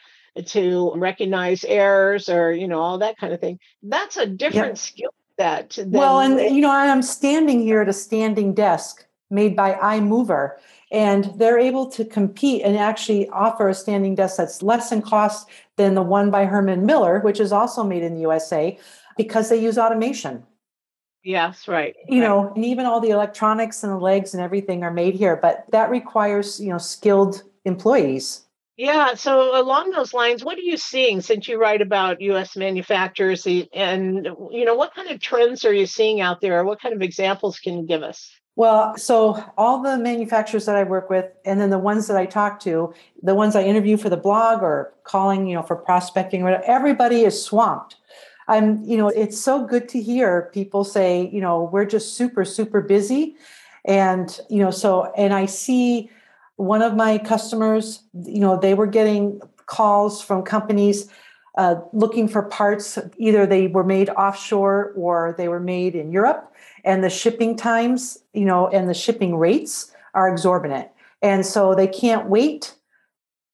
to 0.46 0.92
recognize 0.96 1.64
errors 1.64 2.28
or 2.28 2.52
you 2.52 2.66
know 2.66 2.80
all 2.80 2.98
that 2.98 3.16
kind 3.16 3.32
of 3.32 3.40
thing 3.40 3.58
that's 3.82 4.16
a 4.16 4.26
different 4.26 4.70
yep. 4.70 4.78
skill 4.78 5.10
set 5.38 5.78
well 5.86 6.20
and 6.20 6.54
you 6.54 6.60
know 6.60 6.70
i'm 6.70 7.02
standing 7.02 7.60
here 7.60 7.80
at 7.80 7.88
a 7.88 7.92
standing 7.92 8.54
desk 8.54 9.06
made 9.30 9.56
by 9.56 9.72
iMovR 9.74 10.56
and 10.92 11.32
they're 11.36 11.58
able 11.58 11.90
to 11.90 12.04
compete 12.04 12.62
and 12.62 12.76
actually 12.76 13.28
offer 13.30 13.68
a 13.68 13.74
standing 13.74 14.14
desk 14.14 14.36
that's 14.36 14.62
less 14.62 14.92
in 14.92 15.02
cost 15.02 15.48
than 15.76 15.94
the 15.94 16.02
one 16.02 16.30
by 16.30 16.44
herman 16.44 16.86
miller 16.86 17.20
which 17.20 17.40
is 17.40 17.52
also 17.52 17.82
made 17.82 18.02
in 18.02 18.14
the 18.14 18.20
usa 18.20 18.78
because 19.16 19.48
they 19.48 19.60
use 19.60 19.78
automation 19.78 20.44
Yes, 21.24 21.66
right. 21.68 21.96
You 22.06 22.20
right. 22.20 22.28
know, 22.28 22.52
and 22.54 22.64
even 22.64 22.84
all 22.84 23.00
the 23.00 23.08
electronics 23.08 23.82
and 23.82 23.90
the 23.90 23.96
legs 23.96 24.34
and 24.34 24.42
everything 24.42 24.84
are 24.84 24.90
made 24.90 25.14
here, 25.14 25.36
but 25.36 25.64
that 25.72 25.88
requires, 25.88 26.60
you 26.60 26.68
know, 26.68 26.78
skilled 26.78 27.42
employees. 27.64 28.42
Yeah. 28.76 29.14
So 29.14 29.60
along 29.60 29.90
those 29.90 30.12
lines, 30.12 30.44
what 30.44 30.58
are 30.58 30.62
you 30.62 30.76
seeing 30.76 31.20
since 31.20 31.46
you 31.46 31.60
write 31.60 31.80
about 31.80 32.20
U.S. 32.20 32.56
manufacturers, 32.56 33.46
eh, 33.46 33.64
and 33.72 34.28
you 34.50 34.64
know, 34.64 34.74
what 34.74 34.94
kind 34.94 35.10
of 35.10 35.20
trends 35.20 35.64
are 35.64 35.72
you 35.72 35.86
seeing 35.86 36.20
out 36.20 36.40
there? 36.40 36.64
What 36.64 36.80
kind 36.80 36.94
of 36.94 37.00
examples 37.00 37.58
can 37.60 37.78
you 37.78 37.86
give 37.86 38.02
us? 38.02 38.30
Well, 38.56 38.96
so 38.96 39.42
all 39.56 39.82
the 39.82 39.98
manufacturers 39.98 40.66
that 40.66 40.76
I 40.76 40.84
work 40.84 41.10
with, 41.10 41.26
and 41.44 41.60
then 41.60 41.70
the 41.70 41.78
ones 41.78 42.06
that 42.06 42.16
I 42.16 42.24
talk 42.26 42.60
to, 42.60 42.94
the 43.22 43.34
ones 43.34 43.56
I 43.56 43.64
interview 43.64 43.96
for 43.96 44.08
the 44.08 44.16
blog 44.16 44.62
or 44.62 44.94
calling, 45.02 45.48
you 45.48 45.56
know, 45.56 45.62
for 45.62 45.74
prospecting, 45.74 46.46
everybody 46.46 47.24
is 47.24 47.42
swamped. 47.42 47.96
I'm, 48.46 48.82
you 48.84 48.96
know, 48.96 49.08
it's 49.08 49.40
so 49.40 49.66
good 49.66 49.88
to 49.88 50.00
hear 50.00 50.50
people 50.52 50.84
say, 50.84 51.28
you 51.32 51.40
know, 51.40 51.68
we're 51.72 51.86
just 51.86 52.16
super, 52.16 52.44
super 52.44 52.80
busy. 52.80 53.36
And, 53.84 54.38
you 54.48 54.60
know, 54.60 54.70
so, 54.70 55.12
and 55.16 55.34
I 55.34 55.46
see 55.46 56.10
one 56.56 56.82
of 56.82 56.94
my 56.94 57.18
customers, 57.18 58.02
you 58.12 58.40
know, 58.40 58.58
they 58.58 58.74
were 58.74 58.86
getting 58.86 59.40
calls 59.66 60.22
from 60.22 60.42
companies 60.42 61.08
uh, 61.56 61.76
looking 61.92 62.28
for 62.28 62.42
parts. 62.42 62.98
Either 63.18 63.46
they 63.46 63.68
were 63.68 63.84
made 63.84 64.10
offshore 64.10 64.92
or 64.96 65.34
they 65.36 65.48
were 65.48 65.60
made 65.60 65.94
in 65.94 66.12
Europe, 66.12 66.52
and 66.84 67.02
the 67.02 67.10
shipping 67.10 67.56
times, 67.56 68.18
you 68.32 68.44
know, 68.44 68.68
and 68.68 68.88
the 68.88 68.94
shipping 68.94 69.36
rates 69.36 69.92
are 70.14 70.28
exorbitant. 70.28 70.88
And 71.22 71.46
so 71.46 71.74
they 71.74 71.86
can't 71.86 72.28
wait 72.28 72.74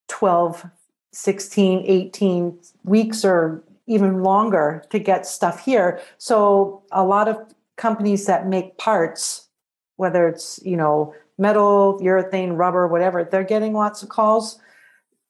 12, 0.09 0.67
16, 1.13 1.85
18 1.87 2.59
weeks 2.85 3.25
or 3.25 3.63
even 3.87 4.23
longer 4.23 4.85
to 4.91 4.99
get 4.99 5.27
stuff 5.27 5.65
here. 5.65 6.01
So 6.19 6.83
a 6.93 7.05
lot 7.05 7.29
of 7.29 7.37
companies 7.77 8.27
that 8.27 8.47
make 8.47 8.77
parts, 8.79 9.49
whether 9.97 10.29
it's, 10.29 10.61
you 10.65 10.77
know, 10.77 11.15
metal, 11.41 11.99
urethane, 12.01 12.57
rubber, 12.57 12.87
whatever, 12.87 13.25
they're 13.25 13.43
getting 13.43 13.73
lots 13.73 14.03
of 14.03 14.09
calls 14.09 14.61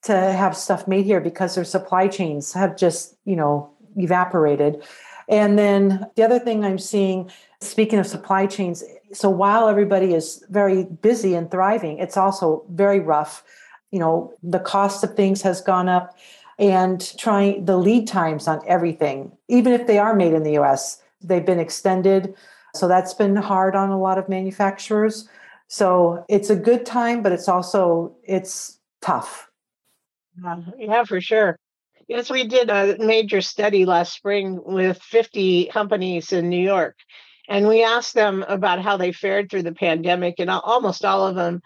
to 0.02 0.12
have 0.14 0.56
stuff 0.56 0.88
made 0.88 1.04
here 1.04 1.20
because 1.20 1.54
their 1.54 1.64
supply 1.64 2.08
chains 2.08 2.52
have 2.52 2.76
just, 2.76 3.16
you 3.24 3.36
know, 3.36 3.70
evaporated. 3.96 4.82
And 5.28 5.58
then 5.58 6.06
the 6.16 6.24
other 6.24 6.38
thing 6.38 6.64
I'm 6.64 6.78
seeing, 6.78 7.30
speaking 7.60 7.98
of 7.98 8.06
supply 8.06 8.46
chains, 8.46 8.82
so 9.12 9.30
while 9.30 9.68
everybody 9.68 10.14
is 10.14 10.44
very 10.50 10.84
busy 10.84 11.34
and 11.34 11.50
thriving, 11.50 11.98
it's 11.98 12.16
also 12.16 12.64
very 12.70 12.98
rough. 12.98 13.44
You 13.90 14.00
know, 14.00 14.32
the 14.42 14.58
cost 14.58 15.04
of 15.04 15.14
things 15.14 15.42
has 15.42 15.60
gone 15.60 15.88
up 15.88 16.16
and 16.58 17.16
trying 17.16 17.64
the 17.64 17.76
lead 17.76 18.06
times 18.06 18.46
on 18.48 18.60
everything, 18.66 19.32
even 19.48 19.72
if 19.72 19.86
they 19.86 19.98
are 19.98 20.14
made 20.14 20.34
in 20.34 20.42
the 20.42 20.58
US, 20.58 21.02
they've 21.22 21.46
been 21.46 21.58
extended. 21.58 22.34
So 22.74 22.86
that's 22.86 23.14
been 23.14 23.36
hard 23.36 23.74
on 23.74 23.90
a 23.90 23.98
lot 23.98 24.18
of 24.18 24.28
manufacturers. 24.28 25.28
So 25.70 26.24
it's 26.28 26.50
a 26.50 26.56
good 26.56 26.84
time, 26.84 27.22
but 27.22 27.30
it's 27.30 27.48
also 27.48 28.16
it's 28.24 28.80
tough. 29.00 29.48
Um, 30.44 30.72
yeah, 30.76 31.04
for 31.04 31.20
sure. 31.20 31.56
Yes, 32.08 32.28
we 32.28 32.44
did 32.44 32.70
a 32.70 32.96
major 32.98 33.40
study 33.40 33.84
last 33.84 34.12
spring 34.12 34.58
with 34.64 35.00
50 35.00 35.66
companies 35.66 36.32
in 36.32 36.48
New 36.48 36.60
York. 36.60 36.96
And 37.48 37.68
we 37.68 37.84
asked 37.84 38.14
them 38.14 38.44
about 38.48 38.82
how 38.82 38.96
they 38.96 39.12
fared 39.12 39.48
through 39.48 39.62
the 39.62 39.72
pandemic, 39.72 40.34
and 40.40 40.50
almost 40.50 41.04
all 41.04 41.24
of 41.28 41.36
them 41.36 41.60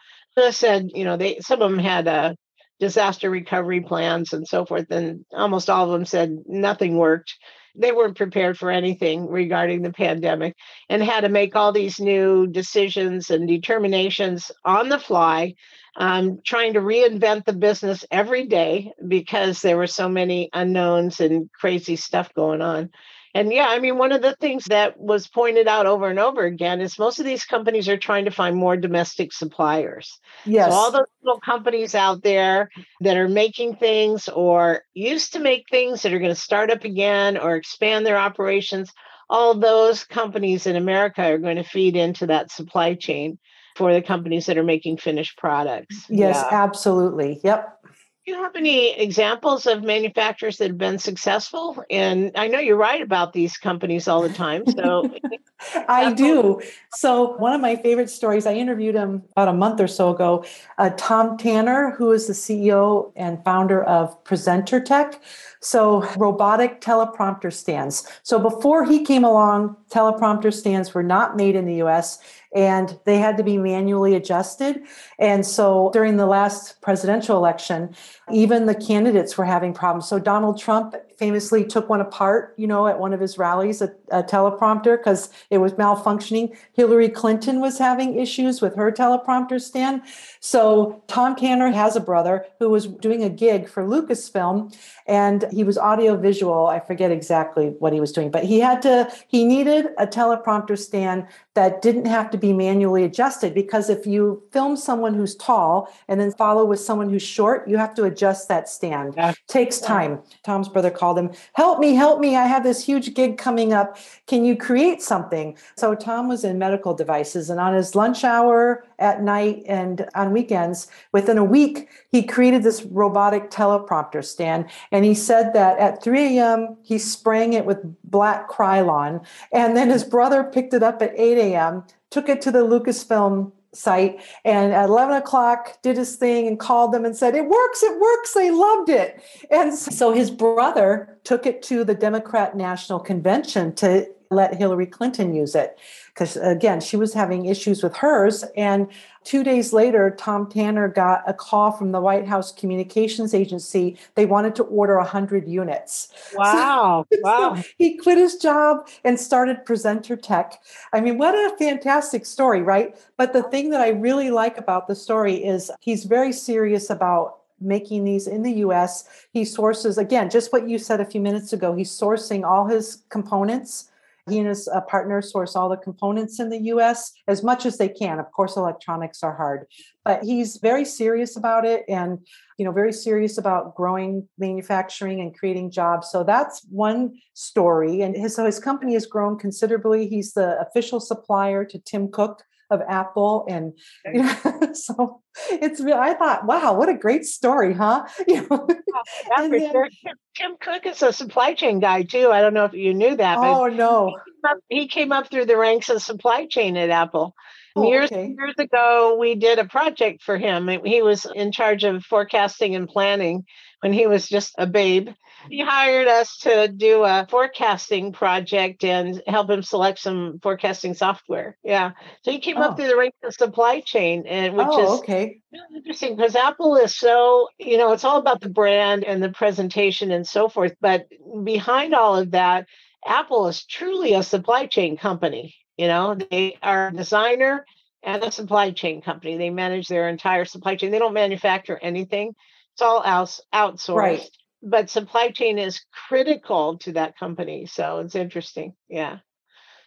said, 0.51 0.91
you 0.95 1.05
know, 1.05 1.17
they 1.17 1.39
some 1.41 1.63
of 1.63 1.71
them 1.71 1.81
had 1.81 2.07
a 2.07 2.37
disaster 2.81 3.31
recovery 3.31 3.81
plans 3.81 4.35
and 4.35 4.47
so 4.47 4.67
forth. 4.67 4.91
And 4.91 5.25
almost 5.33 5.71
all 5.71 5.87
of 5.87 5.93
them 5.93 6.05
said 6.05 6.43
nothing 6.47 6.99
worked. 6.99 7.35
They 7.75 7.93
weren't 7.93 8.17
prepared 8.17 8.59
for 8.59 8.71
anything 8.71 9.29
regarding 9.29 9.83
the 9.83 9.93
pandemic 9.93 10.57
and 10.89 11.03
had 11.03 11.23
to 11.23 11.29
make 11.29 11.57
all 11.57 11.73
these 11.73 11.99
new 11.99 12.47
decisions 12.47 13.31
and 13.31 13.49
determinations 13.49 14.53
on 14.65 14.89
the 14.89 14.99
fly, 14.99 15.55
um, 15.97 16.41
trying 16.45 16.75
to 16.75 16.81
reinvent 16.81 17.45
the 17.45 17.53
business 17.53 18.05
every 18.11 18.47
day 18.47 18.93
because 19.07 19.61
there 19.61 19.77
were 19.77 19.87
so 19.87 20.09
many 20.09 20.51
unknowns 20.53 21.21
and 21.21 21.51
crazy 21.53 21.97
stuff 21.97 22.33
going 22.35 22.63
on. 22.63 22.91
And 23.35 23.53
yeah, 23.53 23.67
I 23.67 23.81
mean, 23.81 23.99
one 23.99 24.13
of 24.13 24.23
the 24.23 24.37
things 24.37 24.65
that 24.67 24.99
was 24.99 25.27
pointed 25.27 25.67
out 25.67 25.87
over 25.87 26.09
and 26.09 26.21
over 26.21 26.45
again 26.45 26.81
is 26.81 27.01
most 27.01 27.19
of 27.19 27.25
these 27.25 27.45
companies 27.45 27.89
are 27.89 27.97
trying 27.97 28.27
to 28.27 28.31
find 28.31 28.57
more 28.57 28.77
domestic 28.77 29.33
suppliers. 29.33 30.21
Yes. 30.47 30.71
So 30.71 30.77
all 30.77 30.93
those 30.93 31.07
little 31.23 31.41
companies 31.41 31.97
out 31.97 32.23
there 32.23 32.71
that 33.01 33.17
are 33.17 33.29
making 33.29 33.77
things 33.77 34.29
or 34.29 34.83
used 34.95 35.33
to 35.33 35.41
make 35.41 35.65
things 35.69 36.03
that 36.03 36.13
are 36.13 36.21
going 36.21 36.31
to 36.31 36.41
start 36.41 36.71
up 36.71 36.85
again 36.85 37.37
or 37.37 37.57
expand 37.57 38.07
their 38.07 38.19
operations, 38.19 38.93
all 39.29 39.55
those 39.55 40.05
companies 40.05 40.69
in 40.69 40.77
America 40.77 41.23
are 41.23 41.39
going 41.39 41.57
to 41.57 41.65
feed 41.65 41.97
into 41.97 42.27
that 42.29 42.53
supply 42.53 42.95
chain 42.95 43.39
for 43.75 43.93
the 43.93 44.03
companies 44.03 44.47
that 44.47 44.57
are 44.57 44.63
making 44.63 44.97
finished 44.97 45.37
products. 45.37 46.07
Yes, 46.09 46.37
yeah. 46.37 46.63
absolutely. 46.63 47.41
Yep 47.43 47.81
you 48.27 48.35
have 48.43 48.57
any 48.57 48.99
examples 48.99 49.67
of 49.67 49.83
manufacturers 49.83 50.57
that 50.59 50.69
have 50.69 50.79
been 50.79 50.99
successful? 50.99 51.85
And 51.91 52.33
I 52.35 52.49
know 52.49 52.59
you're 52.59 52.77
write 52.77 53.03
about 53.03 53.33
these 53.33 53.57
companies 53.57 54.09
all 54.09 54.23
the 54.23 54.33
time. 54.33 54.65
So 54.67 55.11
I 55.89 56.13
do. 56.13 56.61
So 56.95 57.37
one 57.37 57.53
of 57.53 57.61
my 57.61 57.77
favorite 57.77 58.11
stories, 58.11 58.47
I 58.47 58.55
interviewed 58.55 58.95
him 58.95 59.23
about 59.33 59.49
a 59.49 59.53
month 59.53 59.81
or 59.81 59.89
so 59.89 60.15
ago. 60.15 60.45
Uh, 60.79 60.91
Tom 60.97 61.37
Tanner, 61.37 61.91
who 61.93 62.13
is 62.13 62.27
the 62.27 62.33
CEO 62.33 63.13
and 63.17 63.43
founder 63.45 63.85
of 63.85 64.23
Presenter 64.25 64.81
Tech. 64.81 65.21
So 65.61 66.07
robotic 66.17 66.81
teleprompter 66.81 67.53
stands. 67.53 68.07
So 68.23 68.39
before 68.39 68.85
he 68.85 69.05
came 69.05 69.25
along, 69.25 69.77
teleprompter 69.91 70.53
stands 70.53 70.95
were 70.95 71.03
not 71.03 71.37
made 71.37 71.57
in 71.57 71.67
the 71.67 71.83
US 71.83 72.19
and 72.55 72.99
they 73.05 73.19
had 73.19 73.37
to 73.37 73.43
be 73.43 73.59
manually 73.59 74.15
adjusted. 74.15 74.83
And 75.19 75.45
so 75.45 75.91
during 75.93 76.17
the 76.17 76.27
last 76.27 76.81
presidential 76.81 77.37
election, 77.37 77.95
even 78.33 78.67
the 78.67 78.75
candidates 78.75 79.37
were 79.37 79.45
having 79.45 79.75
problems. 79.75 80.09
So 80.09 80.19
Donald 80.19 80.59
Trump 80.59 80.95
famously 81.19 81.65
took 81.65 81.89
one 81.89 82.01
apart, 82.01 82.55
you 82.57 82.67
know, 82.67 82.87
at 82.87 82.99
one 82.99 83.13
of 83.13 83.21
his 83.21 83.39
rallies, 83.39 83.81
a, 83.81 83.93
a 84.11 84.23
teleprompter, 84.23 84.97
because 84.97 85.31
it 85.51 85.59
was 85.59 85.73
malfunctioning. 85.75 86.57
Hillary 86.73 87.09
Clinton 87.09 87.61
was 87.61 87.79
having 87.79 88.19
issues 88.19 88.61
with 88.61 88.75
her 88.77 88.91
teleprompter 88.91 89.61
stand. 89.61 90.03
So 90.41 91.03
Tom 91.07 91.37
Tanner 91.37 91.71
has 91.71 91.97
a 91.97 92.01
brother 92.01 92.47
who 92.59 92.71
was 92.71 92.87
doing 92.87 93.23
a 93.23 93.29
gig 93.29 93.69
for 93.69 93.85
Lucasfilm 93.85 94.75
and 95.07 95.45
he 95.53 95.65
was 95.65 95.79
audio 95.79 96.17
visual. 96.17 96.67
I 96.67 96.81
forget 96.81 97.11
exactly 97.11 97.69
what 97.79 97.93
he 97.93 98.01
was 98.01 98.13
doing, 98.13 98.31
but 98.31 98.45
he 98.45 98.61
had 98.61 98.83
to, 98.83 99.13
he 99.29 99.45
needed 99.45 99.87
a 99.99 100.07
teleprompter 100.07 100.79
stand 100.79 101.27
that 101.55 101.83
didn't 101.83 102.07
have 102.07 102.31
to 102.31 102.39
be 102.39 102.53
manually 102.53 103.05
adjusted 103.05 103.55
because 103.55 103.89
if 103.89 104.07
you 104.07 104.43
film 104.51 104.77
someone 104.77 105.15
who's 105.15 105.37
tall 105.37 105.89
and 106.09 106.21
then 106.21 106.33
follow 106.33 106.65
with 106.65 106.81
someone 106.81 107.09
who's 107.09 107.23
short, 107.23 107.69
you 107.69 107.77
have 107.77 107.95
to 107.95 108.05
adjust 108.05 108.49
that 108.49 108.69
stand. 108.69 109.15
Yeah. 109.17 109.35
Takes 109.47 109.79
time. 109.79 110.21
Tom's 110.45 110.69
brother 110.69 110.91
called 110.91 111.17
him, 111.17 111.31
Help 111.55 111.79
me, 111.79 111.95
help 111.95 112.19
me. 112.19 112.37
I 112.37 112.47
have 112.47 112.65
this 112.65 112.85
huge 112.85 113.15
gig 113.15 113.39
coming 113.39 113.73
up. 113.73 113.97
Can 114.27 114.45
you 114.45 114.57
create 114.57 115.01
something? 115.01 115.57
So 115.77 115.95
Tom 115.95 116.29
was 116.29 116.43
in 116.43 116.59
medical 116.59 116.93
devices 116.93 117.51
and 117.51 117.61
on 117.61 117.75
his 117.75 117.95
lunch 117.95 118.25
hour 118.25 118.85
at 118.99 119.23
night 119.23 119.63
and 119.67 120.07
on 120.15 120.33
weekends, 120.33 120.89
within 121.13 121.39
a 121.39 121.45
week, 121.45 121.89
he 122.11 122.23
created 122.23 122.63
this 122.63 122.83
robotic 122.85 123.51
teleprompter 123.51 124.25
stand. 124.25 124.67
And 124.93 125.05
he 125.05 125.15
said 125.15 125.53
that 125.55 125.79
at 125.79 126.03
3 126.03 126.39
a.m., 126.39 126.77
he 126.83 126.99
sprang 126.99 127.53
it 127.53 127.67
with 127.67 127.79
black 128.05 128.49
Krylon. 128.49 129.25
And 129.53 129.77
then 129.77 129.91
his 129.91 130.05
brother 130.05 130.45
picked 130.45 130.75
it 130.75 130.83
up 130.83 131.03
at 131.03 131.13
8 131.17 131.39
a.m., 131.39 131.85
took 132.11 132.29
it 132.29 132.41
to 132.43 132.51
the 132.51 132.61
Lucasfilm 132.67 133.53
site 133.75 134.21
and 134.45 134.73
at 134.73 134.89
11 134.89 135.17
o'clock 135.17 135.81
did 135.83 135.97
his 135.97 136.17
thing 136.17 136.47
and 136.47 136.59
called 136.59 136.93
them 136.93 137.05
and 137.05 137.17
said 137.17 137.35
it 137.35 137.49
works 137.49 137.83
it 137.83 138.01
works 138.01 138.33
they 138.33 138.51
loved 138.51 138.89
it 138.89 139.23
and 139.51 139.75
so 139.75 140.13
his 140.13 140.31
brother 140.31 141.19
took 141.25 141.45
it 141.47 141.63
to 141.63 141.85
the 141.85 141.95
democrat 141.95 142.57
national 142.57 143.01
convention 143.01 143.75
to 143.75 144.07
let 144.31 144.55
hillary 144.55 144.87
clinton 144.87 145.35
use 145.35 145.55
it 145.55 145.79
because 146.15 146.37
again, 146.37 146.81
she 146.81 146.97
was 146.97 147.13
having 147.13 147.47
issues 147.47 147.83
with 147.83 147.97
hers. 147.97 148.45
And 148.57 148.87
two 149.25 149.43
days 149.43 149.73
later, 149.73 150.15
Tom 150.17 150.49
Tanner 150.49 150.87
got 150.87 151.25
a 151.27 151.35
call 151.35 151.73
from 151.73 151.91
the 151.91 152.01
White 152.01 152.27
House 152.27 152.53
Communications 152.53 153.35
Agency. 153.35 153.99
They 154.15 154.25
wanted 154.25 154.55
to 154.57 154.63
order 154.63 154.97
100 154.97 155.49
units. 155.49 156.09
Wow. 156.35 157.07
So, 157.15 157.19
wow. 157.23 157.55
So 157.57 157.63
he 157.79 157.97
quit 157.97 158.19
his 158.19 158.37
job 158.37 158.89
and 159.03 159.19
started 159.19 159.65
Presenter 159.65 160.17
Tech. 160.17 160.63
I 160.93 161.01
mean, 161.01 161.19
what 161.19 161.35
a 161.35 161.57
fantastic 161.57 162.27
story, 162.27 162.63
right? 162.63 162.97
But 163.17 163.33
the 163.33 163.43
thing 163.43 163.71
that 163.71 163.81
I 163.81 163.89
really 163.89 164.31
like 164.31 164.57
about 164.57 164.87
the 164.87 164.95
story 164.95 165.45
is 165.45 165.71
he's 165.81 166.05
very 166.05 166.33
serious 166.33 166.91
about 166.91 167.39
making 167.61 168.05
these 168.05 168.27
in 168.27 168.43
the 168.43 168.53
US. 168.67 169.05
He 169.33 169.45
sources, 169.45 169.99
again, 169.99 170.31
just 170.31 170.53
what 170.53 170.69
you 170.69 170.79
said 170.79 171.01
a 171.01 171.05
few 171.05 171.21
minutes 171.21 171.53
ago, 171.53 171.75
he's 171.75 171.91
sourcing 171.91 172.45
all 172.45 172.67
his 172.67 173.03
components 173.09 173.91
he 174.29 174.39
and 174.39 174.49
his 174.49 174.69
uh, 174.69 174.81
partner 174.83 175.21
source 175.21 175.55
all 175.55 175.69
the 175.69 175.77
components 175.77 176.41
in 176.41 176.49
the 176.49 176.59
US 176.65 177.13
as 177.29 177.43
much 177.43 177.67
as 177.67 177.77
they 177.77 177.89
can. 177.89 178.19
Of 178.19 178.33
course, 178.33 178.57
electronics 178.57 179.23
are 179.23 179.37
hard, 179.37 179.67
but 180.05 180.23
he's 180.23 180.57
very 180.57 180.85
serious 180.85 181.37
about 181.37 181.67
it 181.67 181.85
and 181.89 182.19
you 182.57 182.65
know 182.65 182.73
very 182.73 182.93
serious 182.93 183.37
about 183.37 183.75
growing 183.75 184.27
manufacturing 184.39 185.21
and 185.21 185.37
creating 185.37 185.71
jobs. 185.71 186.11
So 186.11 186.25
that's 186.25 186.65
one 186.71 187.17
story. 187.35 188.01
And 188.01 188.17
his, 188.17 188.35
so 188.35 188.47
his 188.47 188.59
company 188.59 188.95
has 188.95 189.07
grown 189.07 189.39
considerably. 189.39 190.09
He's 190.09 190.33
the 190.33 190.59
official 190.61 191.01
supplier 191.01 191.65
to 191.67 191.79
Tim 191.79 192.11
Cook 192.11 192.45
of 192.71 192.81
Apple. 192.89 193.47
And 193.49 193.73
you 194.07 194.23
know, 194.23 194.71
so 194.73 195.23
it's 195.51 195.81
real. 195.81 195.97
I 195.97 196.15
thought, 196.15 196.47
wow, 196.47 196.75
what 196.75 196.89
a 196.89 196.95
great 196.95 197.25
story, 197.25 197.75
huh? 197.75 198.07
You 198.29 198.47
know, 198.51 198.67
yeah, 198.69 199.49
then, 199.49 199.71
sure. 199.71 199.89
Tim 200.37 200.57
Cook 200.61 200.87
is 200.87 201.03
a 201.03 201.13
supply 201.13 201.55
chain 201.55 201.81
guy 201.81 202.03
too. 202.03 202.31
I 202.31 202.41
don't 202.41 202.55
know 202.55 202.65
if 202.65 202.73
you 202.73 202.95
knew 202.95 203.17
that. 203.17 203.39
Oh 203.39 203.67
no. 203.67 204.09
He 204.09 204.15
came, 204.15 204.51
up, 204.51 204.59
he 204.69 204.89
came 204.89 205.13
up 205.13 205.31
through 205.31 205.47
the 205.47 205.57
ranks 205.57 205.89
of 205.89 206.03
supply 206.03 206.47
chain 206.47 206.77
at 206.77 206.91
Apple. 206.91 207.35
Oh, 207.77 207.89
years 207.89 208.11
okay. 208.13 208.35
years 208.39 208.55
ago, 208.57 209.17
we 209.19 209.35
did 209.35 209.59
a 209.59 209.65
project 209.65 210.23
for 210.23 210.39
him. 210.39 210.69
He 210.85 211.03
was 211.03 211.27
in 211.35 211.51
charge 211.51 211.83
of 211.83 212.05
forecasting 212.05 212.77
and 212.77 212.89
planning 212.89 213.45
when 213.85 213.93
he 213.93 214.07
was 214.07 214.27
just 214.27 214.55
a 214.57 214.67
babe. 214.67 215.11
He 215.51 215.61
hired 215.61 216.09
us 216.09 216.39
to 216.39 216.69
do 216.69 217.05
a 217.05 217.27
forecasting 217.29 218.13
project 218.13 218.83
and 218.83 219.23
help 219.27 219.51
him 219.51 219.63
select 219.63 219.99
some 219.99 220.41
forecasting 220.43 220.95
software. 220.95 221.59
Yeah, 221.63 221.91
so 222.23 222.31
he 222.31 222.39
came 222.39 222.57
oh. 222.57 222.63
up 222.63 222.77
through 222.79 222.89
the 222.89 222.97
ranks 222.97 223.19
of 223.23 223.35
supply 223.35 223.81
chain, 223.81 224.25
and 224.27 224.57
which 224.57 224.67
oh, 224.71 224.95
is 224.95 225.01
okay. 225.01 225.41
really 225.53 225.77
interesting 225.77 226.17
because 226.17 226.35
Apple 226.35 226.77
is 226.77 226.97
so 226.97 227.49
you 227.59 227.77
know 227.77 227.93
it's 227.93 228.05
all 228.05 228.17
about 228.17 228.41
the 228.41 228.49
brand 228.49 229.05
and 229.05 229.23
the 229.23 229.29
presentation 229.29 230.11
and 230.11 230.27
so 230.27 230.49
forth. 230.49 230.75
But 230.81 231.07
behind 231.45 231.95
all 231.95 232.17
of 232.17 232.31
that, 232.31 232.67
Apple 233.07 233.49
is 233.49 233.67
truly 233.67 234.15
a 234.15 234.23
supply 234.23 234.65
chain 234.65 234.97
company. 234.97 235.57
You 235.77 235.89
know, 235.89 236.15
they 236.15 236.57
are 236.63 236.89
a 236.89 236.93
designer 236.93 237.67
and 238.03 238.25
a 238.25 238.33
supply 238.33 238.71
chain 238.71 239.03
company. 239.03 239.37
They 239.37 239.51
manage 239.51 239.89
their 239.89 240.09
entire 240.09 240.47
supply 240.47 240.77
chain. 240.77 240.91
They 240.91 240.99
don't 240.99 241.13
manufacture 241.13 241.79
anything. 241.83 242.35
It's 242.75 242.83
all 242.83 243.03
out, 243.05 243.39
outsourced. 243.55 243.95
Right. 243.97 244.31
But 244.63 244.91
supply 244.91 245.31
chain 245.31 245.59
is 245.59 245.85
critical 246.09 246.79
to 246.79 246.93
that 246.93 247.19
company. 247.19 247.67
So 247.67 247.99
it's 247.99 248.15
interesting. 248.15 248.75
Yeah. 248.89 249.19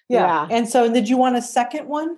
Yeah. 0.08 0.48
yeah. 0.48 0.48
And 0.56 0.70
so 0.70 0.92
did 0.92 1.10
you 1.10 1.18
want 1.18 1.36
a 1.36 1.42
second 1.42 1.88
one? 1.88 2.18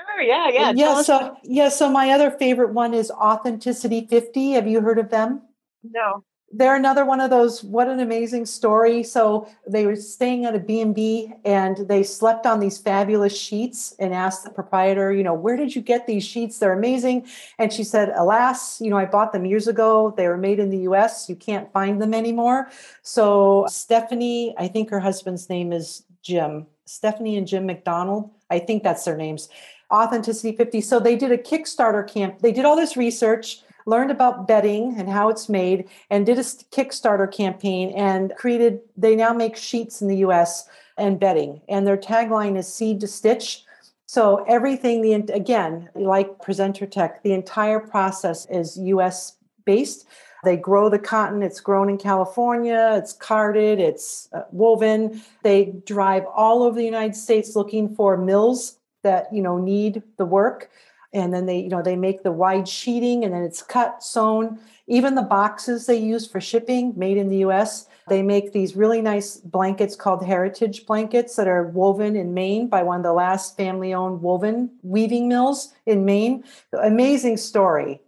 Sure, 0.00 0.22
yeah, 0.22 0.48
yeah. 0.50 0.72
Yeah. 0.74 1.02
So 1.02 1.36
yeah, 1.44 1.68
so 1.68 1.90
my 1.90 2.10
other 2.10 2.30
favorite 2.30 2.72
one 2.72 2.94
is 2.94 3.10
Authenticity 3.10 4.06
50. 4.08 4.52
Have 4.52 4.66
you 4.66 4.80
heard 4.80 4.98
of 4.98 5.10
them? 5.10 5.42
No 5.82 6.24
they're 6.52 6.74
another 6.74 7.04
one 7.04 7.20
of 7.20 7.30
those 7.30 7.62
what 7.62 7.88
an 7.88 8.00
amazing 8.00 8.44
story. 8.44 9.04
So 9.04 9.48
they 9.68 9.86
were 9.86 9.94
staying 9.94 10.46
at 10.46 10.56
a 10.56 10.58
b&b 10.58 11.32
and 11.44 11.76
they 11.88 12.02
slept 12.02 12.44
on 12.44 12.58
these 12.58 12.76
fabulous 12.76 13.36
sheets 13.36 13.94
and 14.00 14.12
asked 14.12 14.44
the 14.44 14.50
proprietor 14.50 15.12
you 15.12 15.22
know 15.22 15.34
where 15.34 15.56
did 15.56 15.76
you 15.76 15.82
get 15.82 16.06
these 16.06 16.24
sheets? 16.24 16.58
They're 16.58 16.72
amazing. 16.72 17.28
And 17.58 17.72
she 17.72 17.84
said 17.84 18.12
alas 18.16 18.80
you 18.80 18.90
know 18.90 18.96
i 18.96 19.04
bought 19.06 19.32
them 19.32 19.46
years 19.46 19.68
ago. 19.68 20.12
They 20.16 20.26
were 20.26 20.36
made 20.36 20.58
in 20.58 20.70
the 20.70 20.78
us 20.78 21.28
you 21.28 21.36
can't 21.36 21.72
find 21.72 22.02
them 22.02 22.14
anymore. 22.14 22.70
So 23.02 23.66
stephanie 23.68 24.54
i 24.58 24.66
think 24.66 24.90
her 24.90 25.00
husband's 25.00 25.48
name 25.48 25.72
is 25.72 26.04
jim. 26.22 26.66
Stephanie 26.84 27.36
and 27.36 27.46
jim 27.46 27.66
mcdonald. 27.66 28.30
I 28.50 28.58
think 28.58 28.82
that's 28.82 29.04
their 29.04 29.16
names. 29.16 29.48
Authenticity 29.92 30.56
50 30.56 30.80
so 30.80 30.98
they 30.98 31.14
did 31.14 31.30
a 31.30 31.38
kickstarter 31.38 32.12
camp. 32.12 32.40
They 32.40 32.52
did 32.52 32.64
all 32.64 32.74
this 32.74 32.96
research 32.96 33.62
learned 33.86 34.10
about 34.10 34.46
bedding 34.46 34.94
and 34.98 35.08
how 35.08 35.28
it's 35.28 35.48
made 35.48 35.88
and 36.10 36.26
did 36.26 36.38
a 36.38 36.42
Kickstarter 36.42 37.30
campaign 37.30 37.92
and 37.96 38.32
created, 38.36 38.80
they 38.96 39.16
now 39.16 39.32
make 39.32 39.56
sheets 39.56 40.00
in 40.02 40.08
the 40.08 40.18
US 40.18 40.68
and 40.96 41.18
bedding. 41.18 41.60
And 41.68 41.86
their 41.86 41.96
tagline 41.96 42.56
is 42.56 42.72
seed 42.72 43.00
to 43.00 43.06
stitch. 43.06 43.64
So 44.06 44.44
everything, 44.48 45.02
the 45.02 45.12
again, 45.32 45.88
like 45.94 46.42
Presenter 46.42 46.86
Tech, 46.86 47.22
the 47.22 47.32
entire 47.32 47.80
process 47.80 48.46
is 48.50 48.78
US 48.78 49.36
based. 49.64 50.06
They 50.42 50.56
grow 50.56 50.88
the 50.88 50.98
cotton, 50.98 51.42
it's 51.42 51.60
grown 51.60 51.90
in 51.90 51.98
California, 51.98 52.94
it's 52.96 53.12
carded, 53.12 53.78
it's 53.78 54.28
uh, 54.32 54.42
woven. 54.52 55.22
They 55.42 55.74
drive 55.84 56.24
all 56.34 56.62
over 56.62 56.78
the 56.78 56.84
United 56.84 57.14
States 57.14 57.54
looking 57.54 57.94
for 57.94 58.16
mills 58.16 58.78
that, 59.02 59.32
you 59.32 59.42
know, 59.42 59.58
need 59.58 60.02
the 60.16 60.24
work 60.24 60.70
and 61.12 61.34
then 61.34 61.46
they 61.46 61.58
you 61.58 61.68
know 61.68 61.82
they 61.82 61.96
make 61.96 62.22
the 62.22 62.32
wide 62.32 62.68
sheeting 62.68 63.24
and 63.24 63.34
then 63.34 63.42
it's 63.42 63.62
cut 63.62 64.02
sewn. 64.02 64.58
Even 64.86 65.14
the 65.14 65.22
boxes 65.22 65.86
they 65.86 65.96
use 65.96 66.26
for 66.26 66.40
shipping 66.40 66.92
made 66.96 67.16
in 67.16 67.28
the 67.28 67.38
us 67.38 67.86
they 68.08 68.22
make 68.22 68.52
these 68.52 68.74
really 68.74 69.00
nice 69.00 69.36
blankets 69.36 69.94
called 69.94 70.24
heritage 70.24 70.84
blankets 70.86 71.36
that 71.36 71.46
are 71.46 71.68
woven 71.68 72.16
in 72.16 72.34
maine 72.34 72.66
by 72.68 72.82
one 72.82 72.98
of 72.98 73.04
the 73.04 73.12
last 73.12 73.56
family 73.56 73.94
owned 73.94 74.20
woven 74.20 74.70
weaving 74.82 75.28
mills 75.28 75.72
in 75.86 76.04
maine. 76.04 76.42
Amazing 76.72 77.36
story. 77.36 78.00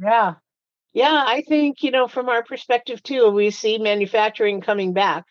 Yeah. 0.00 0.34
Yeah 0.92 1.24
i 1.26 1.42
think 1.42 1.82
you 1.82 1.90
know 1.90 2.08
from 2.08 2.28
our 2.28 2.42
perspective 2.42 3.02
too 3.02 3.30
we 3.30 3.50
see 3.50 3.78
manufacturing 3.78 4.60
coming 4.60 4.92
back. 4.92 5.24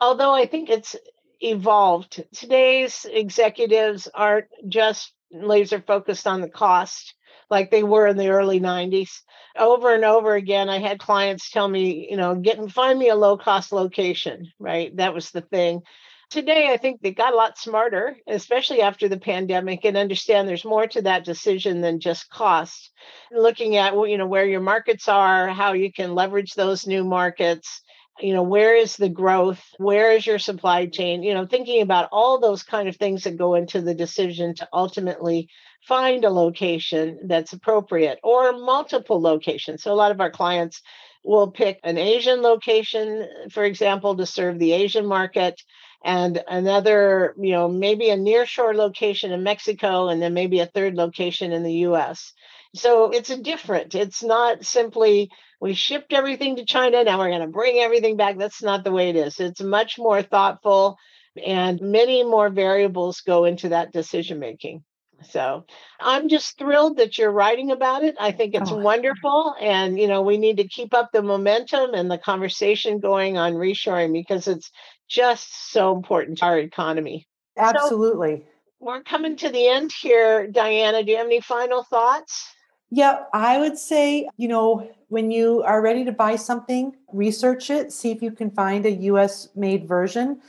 Although 0.00 0.34
i 0.34 0.46
think 0.46 0.70
it's 0.70 0.96
evolved. 1.40 2.24
Today's 2.32 3.06
executives 3.10 4.08
aren't 4.14 4.46
just 4.66 5.12
laser 5.32 5.80
focused 5.80 6.26
on 6.26 6.40
the 6.40 6.48
cost 6.48 7.14
like 7.50 7.70
they 7.70 7.82
were 7.82 8.06
in 8.06 8.16
the 8.16 8.30
early 8.30 8.60
90s 8.60 9.20
over 9.58 9.94
and 9.94 10.04
over 10.04 10.34
again 10.34 10.68
i 10.68 10.78
had 10.78 10.98
clients 10.98 11.50
tell 11.50 11.68
me 11.68 12.08
you 12.10 12.16
know 12.16 12.34
get 12.34 12.58
and 12.58 12.72
find 12.72 12.98
me 12.98 13.08
a 13.08 13.14
low 13.14 13.36
cost 13.36 13.72
location 13.72 14.50
right? 14.58 14.96
That 14.96 15.14
was 15.14 15.30
the 15.30 15.40
thing. 15.40 15.82
Today 16.30 16.68
i 16.72 16.76
think 16.76 17.00
they 17.00 17.12
got 17.12 17.32
a 17.32 17.36
lot 17.36 17.58
smarter 17.58 18.16
especially 18.26 18.80
after 18.80 19.08
the 19.08 19.18
pandemic 19.18 19.84
and 19.84 19.96
understand 19.96 20.48
there's 20.48 20.64
more 20.64 20.86
to 20.88 21.02
that 21.02 21.24
decision 21.24 21.80
than 21.80 22.00
just 22.00 22.30
cost. 22.30 22.90
Looking 23.30 23.76
at 23.76 23.94
you 23.94 24.18
know 24.18 24.26
where 24.26 24.46
your 24.46 24.60
markets 24.60 25.08
are 25.08 25.48
how 25.48 25.74
you 25.74 25.92
can 25.92 26.14
leverage 26.14 26.54
those 26.54 26.86
new 26.86 27.04
markets 27.04 27.82
you 28.20 28.32
know 28.32 28.42
where 28.42 28.76
is 28.76 28.96
the 28.96 29.08
growth? 29.08 29.62
Where 29.78 30.12
is 30.12 30.26
your 30.26 30.38
supply 30.38 30.86
mm. 30.86 30.92
chain? 30.92 31.22
You 31.22 31.34
know 31.34 31.46
thinking 31.46 31.82
about 31.82 32.08
all 32.12 32.38
those 32.38 32.62
kind 32.62 32.88
of 32.88 32.96
things 32.96 33.24
that 33.24 33.36
go 33.36 33.54
into 33.54 33.80
the 33.80 33.94
decision 33.94 34.54
to 34.56 34.68
ultimately 34.72 35.48
find 35.86 36.24
a 36.24 36.30
location 36.30 37.18
that's 37.26 37.52
appropriate 37.52 38.18
or 38.22 38.52
multiple 38.52 39.20
locations. 39.20 39.82
So 39.82 39.92
a 39.92 39.94
lot 39.94 40.12
of 40.12 40.20
our 40.20 40.30
clients 40.30 40.80
will 41.24 41.50
pick 41.50 41.80
an 41.84 41.96
asian 41.96 42.42
location 42.42 43.22
uh, 43.22 43.48
for 43.48 43.64
example 43.64 44.14
to 44.14 44.26
serve 44.26 44.58
the 44.58 44.72
asian 44.72 45.06
market 45.06 45.58
and 46.04 46.44
another 46.48 47.34
you 47.38 47.52
know 47.52 47.66
maybe 47.66 48.10
a 48.10 48.16
nearshore 48.16 48.74
location 48.74 49.32
in 49.32 49.42
mexico 49.42 50.08
and 50.08 50.20
then 50.20 50.34
maybe 50.34 50.60
a 50.60 50.66
third 50.66 50.94
location 50.96 51.50
in 51.50 51.62
the 51.62 51.72
us 51.72 52.34
so 52.74 53.10
it's 53.10 53.30
a 53.30 53.40
different. 53.40 53.94
It's 53.94 54.22
not 54.22 54.64
simply 54.64 55.30
we 55.64 55.72
shipped 55.72 56.12
everything 56.12 56.56
to 56.56 56.66
China. 56.66 57.02
Now 57.02 57.18
we're 57.18 57.30
going 57.30 57.40
to 57.40 57.46
bring 57.46 57.78
everything 57.78 58.18
back. 58.18 58.36
That's 58.36 58.62
not 58.62 58.84
the 58.84 58.92
way 58.92 59.08
it 59.08 59.16
is. 59.16 59.40
It's 59.40 59.62
much 59.62 59.96
more 59.96 60.20
thoughtful, 60.20 60.98
and 61.42 61.80
many 61.80 62.22
more 62.22 62.50
variables 62.50 63.22
go 63.22 63.46
into 63.46 63.70
that 63.70 63.90
decision 63.90 64.38
making. 64.38 64.84
So 65.30 65.64
I'm 65.98 66.28
just 66.28 66.58
thrilled 66.58 66.98
that 66.98 67.16
you're 67.16 67.32
writing 67.32 67.70
about 67.70 68.04
it. 68.04 68.14
I 68.20 68.32
think 68.32 68.54
it's 68.54 68.70
oh. 68.70 68.76
wonderful. 68.76 69.54
And, 69.58 69.98
you 69.98 70.06
know, 70.06 70.20
we 70.20 70.36
need 70.36 70.58
to 70.58 70.68
keep 70.68 70.92
up 70.92 71.12
the 71.12 71.22
momentum 71.22 71.94
and 71.94 72.10
the 72.10 72.18
conversation 72.18 72.98
going 73.00 73.38
on 73.38 73.54
reshoring 73.54 74.12
because 74.12 74.46
it's 74.46 74.70
just 75.08 75.72
so 75.72 75.96
important 75.96 76.38
to 76.38 76.44
our 76.44 76.58
economy. 76.58 77.26
Absolutely. 77.56 78.40
So 78.40 78.44
we're 78.80 79.02
coming 79.02 79.36
to 79.36 79.48
the 79.48 79.66
end 79.66 79.92
here. 79.98 80.46
Diana, 80.46 81.02
do 81.02 81.12
you 81.12 81.16
have 81.16 81.26
any 81.26 81.40
final 81.40 81.84
thoughts? 81.84 82.54
Yeah, 82.90 83.24
I 83.32 83.58
would 83.58 83.76
say, 83.76 84.28
you 84.36 84.46
know, 84.46 84.88
when 85.14 85.30
you 85.30 85.62
are 85.62 85.80
ready 85.80 86.04
to 86.04 86.10
buy 86.10 86.34
something, 86.34 86.92
research 87.12 87.70
it, 87.70 87.92
see 87.92 88.10
if 88.10 88.20
you 88.20 88.32
can 88.32 88.50
find 88.50 88.84
a 88.84 88.90
US 89.12 89.48
made 89.54 89.86
version. 89.86 90.40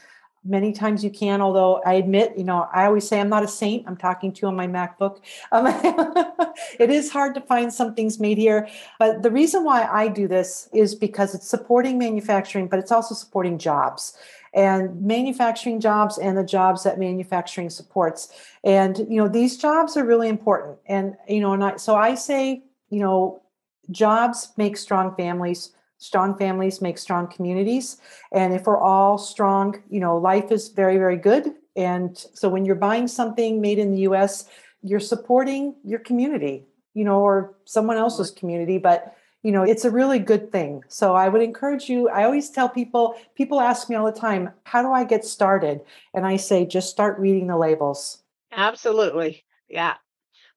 Many 0.43 0.73
times 0.73 1.03
you 1.03 1.11
can, 1.11 1.39
although 1.39 1.83
I 1.85 1.93
admit, 1.93 2.35
you 2.35 2.43
know, 2.43 2.67
I 2.73 2.85
always 2.85 3.07
say 3.07 3.19
I'm 3.21 3.29
not 3.29 3.43
a 3.43 3.47
saint. 3.47 3.87
I'm 3.87 3.95
talking 3.95 4.33
to 4.33 4.41
you 4.41 4.47
on 4.47 4.55
my 4.55 4.65
MacBook. 4.65 5.19
Um, 5.51 5.67
it 6.79 6.89
is 6.89 7.11
hard 7.11 7.35
to 7.35 7.41
find 7.41 7.71
some 7.71 7.93
things 7.93 8.19
made 8.19 8.39
here. 8.39 8.67
But 8.97 9.21
the 9.21 9.29
reason 9.29 9.63
why 9.63 9.83
I 9.83 10.07
do 10.07 10.27
this 10.27 10.67
is 10.73 10.95
because 10.95 11.35
it's 11.35 11.47
supporting 11.47 11.99
manufacturing, 11.99 12.67
but 12.67 12.79
it's 12.79 12.91
also 12.91 13.13
supporting 13.13 13.59
jobs 13.59 14.17
and 14.51 14.99
manufacturing 14.99 15.79
jobs 15.79 16.17
and 16.17 16.35
the 16.35 16.43
jobs 16.43 16.81
that 16.85 16.97
manufacturing 16.97 17.69
supports. 17.69 18.29
And 18.63 18.97
you 18.97 19.17
know, 19.17 19.27
these 19.27 19.57
jobs 19.57 19.95
are 19.95 20.03
really 20.03 20.27
important. 20.27 20.79
And 20.87 21.17
you 21.29 21.41
know, 21.41 21.53
and 21.53 21.63
I, 21.63 21.77
so 21.77 21.95
I 21.95 22.15
say, 22.15 22.63
you 22.89 22.99
know, 22.99 23.43
jobs 23.91 24.51
make 24.57 24.77
strong 24.77 25.15
families. 25.15 25.71
Strong 25.97 26.37
families 26.37 26.81
make 26.81 26.97
strong 26.97 27.27
communities. 27.27 27.97
And 28.31 28.53
if 28.53 28.65
we're 28.65 28.79
all 28.79 29.17
strong, 29.17 29.81
you 29.89 29.99
know, 29.99 30.17
life 30.17 30.51
is 30.51 30.69
very, 30.69 30.97
very 30.97 31.17
good. 31.17 31.53
And 31.75 32.17
so 32.33 32.49
when 32.49 32.65
you're 32.65 32.75
buying 32.75 33.07
something 33.07 33.61
made 33.61 33.79
in 33.79 33.91
the 33.91 34.01
US, 34.01 34.45
you're 34.81 34.99
supporting 34.99 35.75
your 35.83 35.99
community, 35.99 36.65
you 36.93 37.03
know, 37.03 37.21
or 37.21 37.55
someone 37.65 37.97
else's 37.97 38.29
community. 38.31 38.77
But 38.77 39.15
you 39.45 39.51
know, 39.51 39.61
it's 39.61 39.85
a 39.85 39.91
really 39.91 40.17
good 40.17 40.51
thing. 40.51 40.83
So 40.87 41.13
I 41.13 41.29
would 41.29 41.43
encourage 41.43 41.87
you. 41.87 42.09
I 42.09 42.23
always 42.23 42.49
tell 42.49 42.67
people, 42.67 43.15
people 43.35 43.61
ask 43.61 43.87
me 43.87 43.95
all 43.95 44.11
the 44.11 44.19
time, 44.19 44.49
how 44.63 44.81
do 44.81 44.91
I 44.91 45.03
get 45.03 45.23
started? 45.23 45.81
And 46.15 46.25
I 46.25 46.37
say, 46.37 46.65
just 46.65 46.89
start 46.89 47.19
reading 47.19 47.45
the 47.45 47.55
labels. 47.55 48.23
Absolutely. 48.51 49.45
Yeah. 49.69 49.97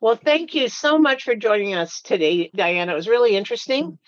Well, 0.01 0.17
thank 0.17 0.55
you 0.55 0.69
so 0.69 0.99
much 0.99 1.25
for 1.25 1.35
joining 1.35 1.75
us 1.75 2.01
today, 2.01 2.51
Diana. 2.55 2.93
It 2.93 2.97
was 2.97 3.09
really 3.09 3.37
interesting. 3.37 3.93
Mm. 3.93 3.99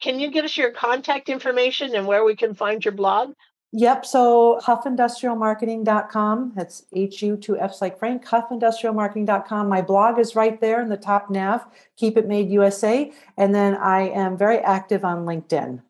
Can 0.00 0.20
you 0.20 0.30
give 0.30 0.44
us 0.44 0.56
your 0.56 0.70
contact 0.70 1.28
information 1.28 1.94
and 1.94 2.06
where 2.06 2.24
we 2.24 2.36
can 2.36 2.54
find 2.54 2.84
your 2.84 2.92
blog? 2.92 3.32
Yep. 3.72 4.06
So 4.06 4.60
huffindustrialmarketing.com. 4.62 6.52
That's 6.54 6.86
H 6.92 7.22
U 7.22 7.36
two 7.36 7.58
F's 7.58 7.80
like 7.82 7.98
Frank, 7.98 8.24
huffindustrialmarketing.com. 8.24 9.68
My 9.68 9.82
blog 9.82 10.18
is 10.18 10.34
right 10.34 10.58
there 10.60 10.80
in 10.80 10.88
the 10.88 10.96
top 10.96 11.28
nav, 11.30 11.66
Keep 11.96 12.16
It 12.16 12.28
Made 12.28 12.50
USA. 12.50 13.12
And 13.36 13.54
then 13.54 13.74
I 13.74 14.08
am 14.08 14.38
very 14.38 14.58
active 14.58 15.04
on 15.04 15.26
LinkedIn. 15.26 15.82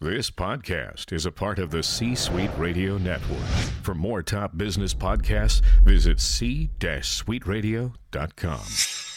This 0.00 0.32
podcast 0.32 1.12
is 1.12 1.24
a 1.24 1.30
part 1.30 1.60
of 1.60 1.70
the 1.70 1.84
C 1.84 2.16
Suite 2.16 2.50
Radio 2.58 2.98
Network. 2.98 3.46
For 3.84 3.94
more 3.94 4.24
top 4.24 4.58
business 4.58 4.92
podcasts, 4.92 5.62
visit 5.84 6.18
c-suiteradio.com. 6.18 9.11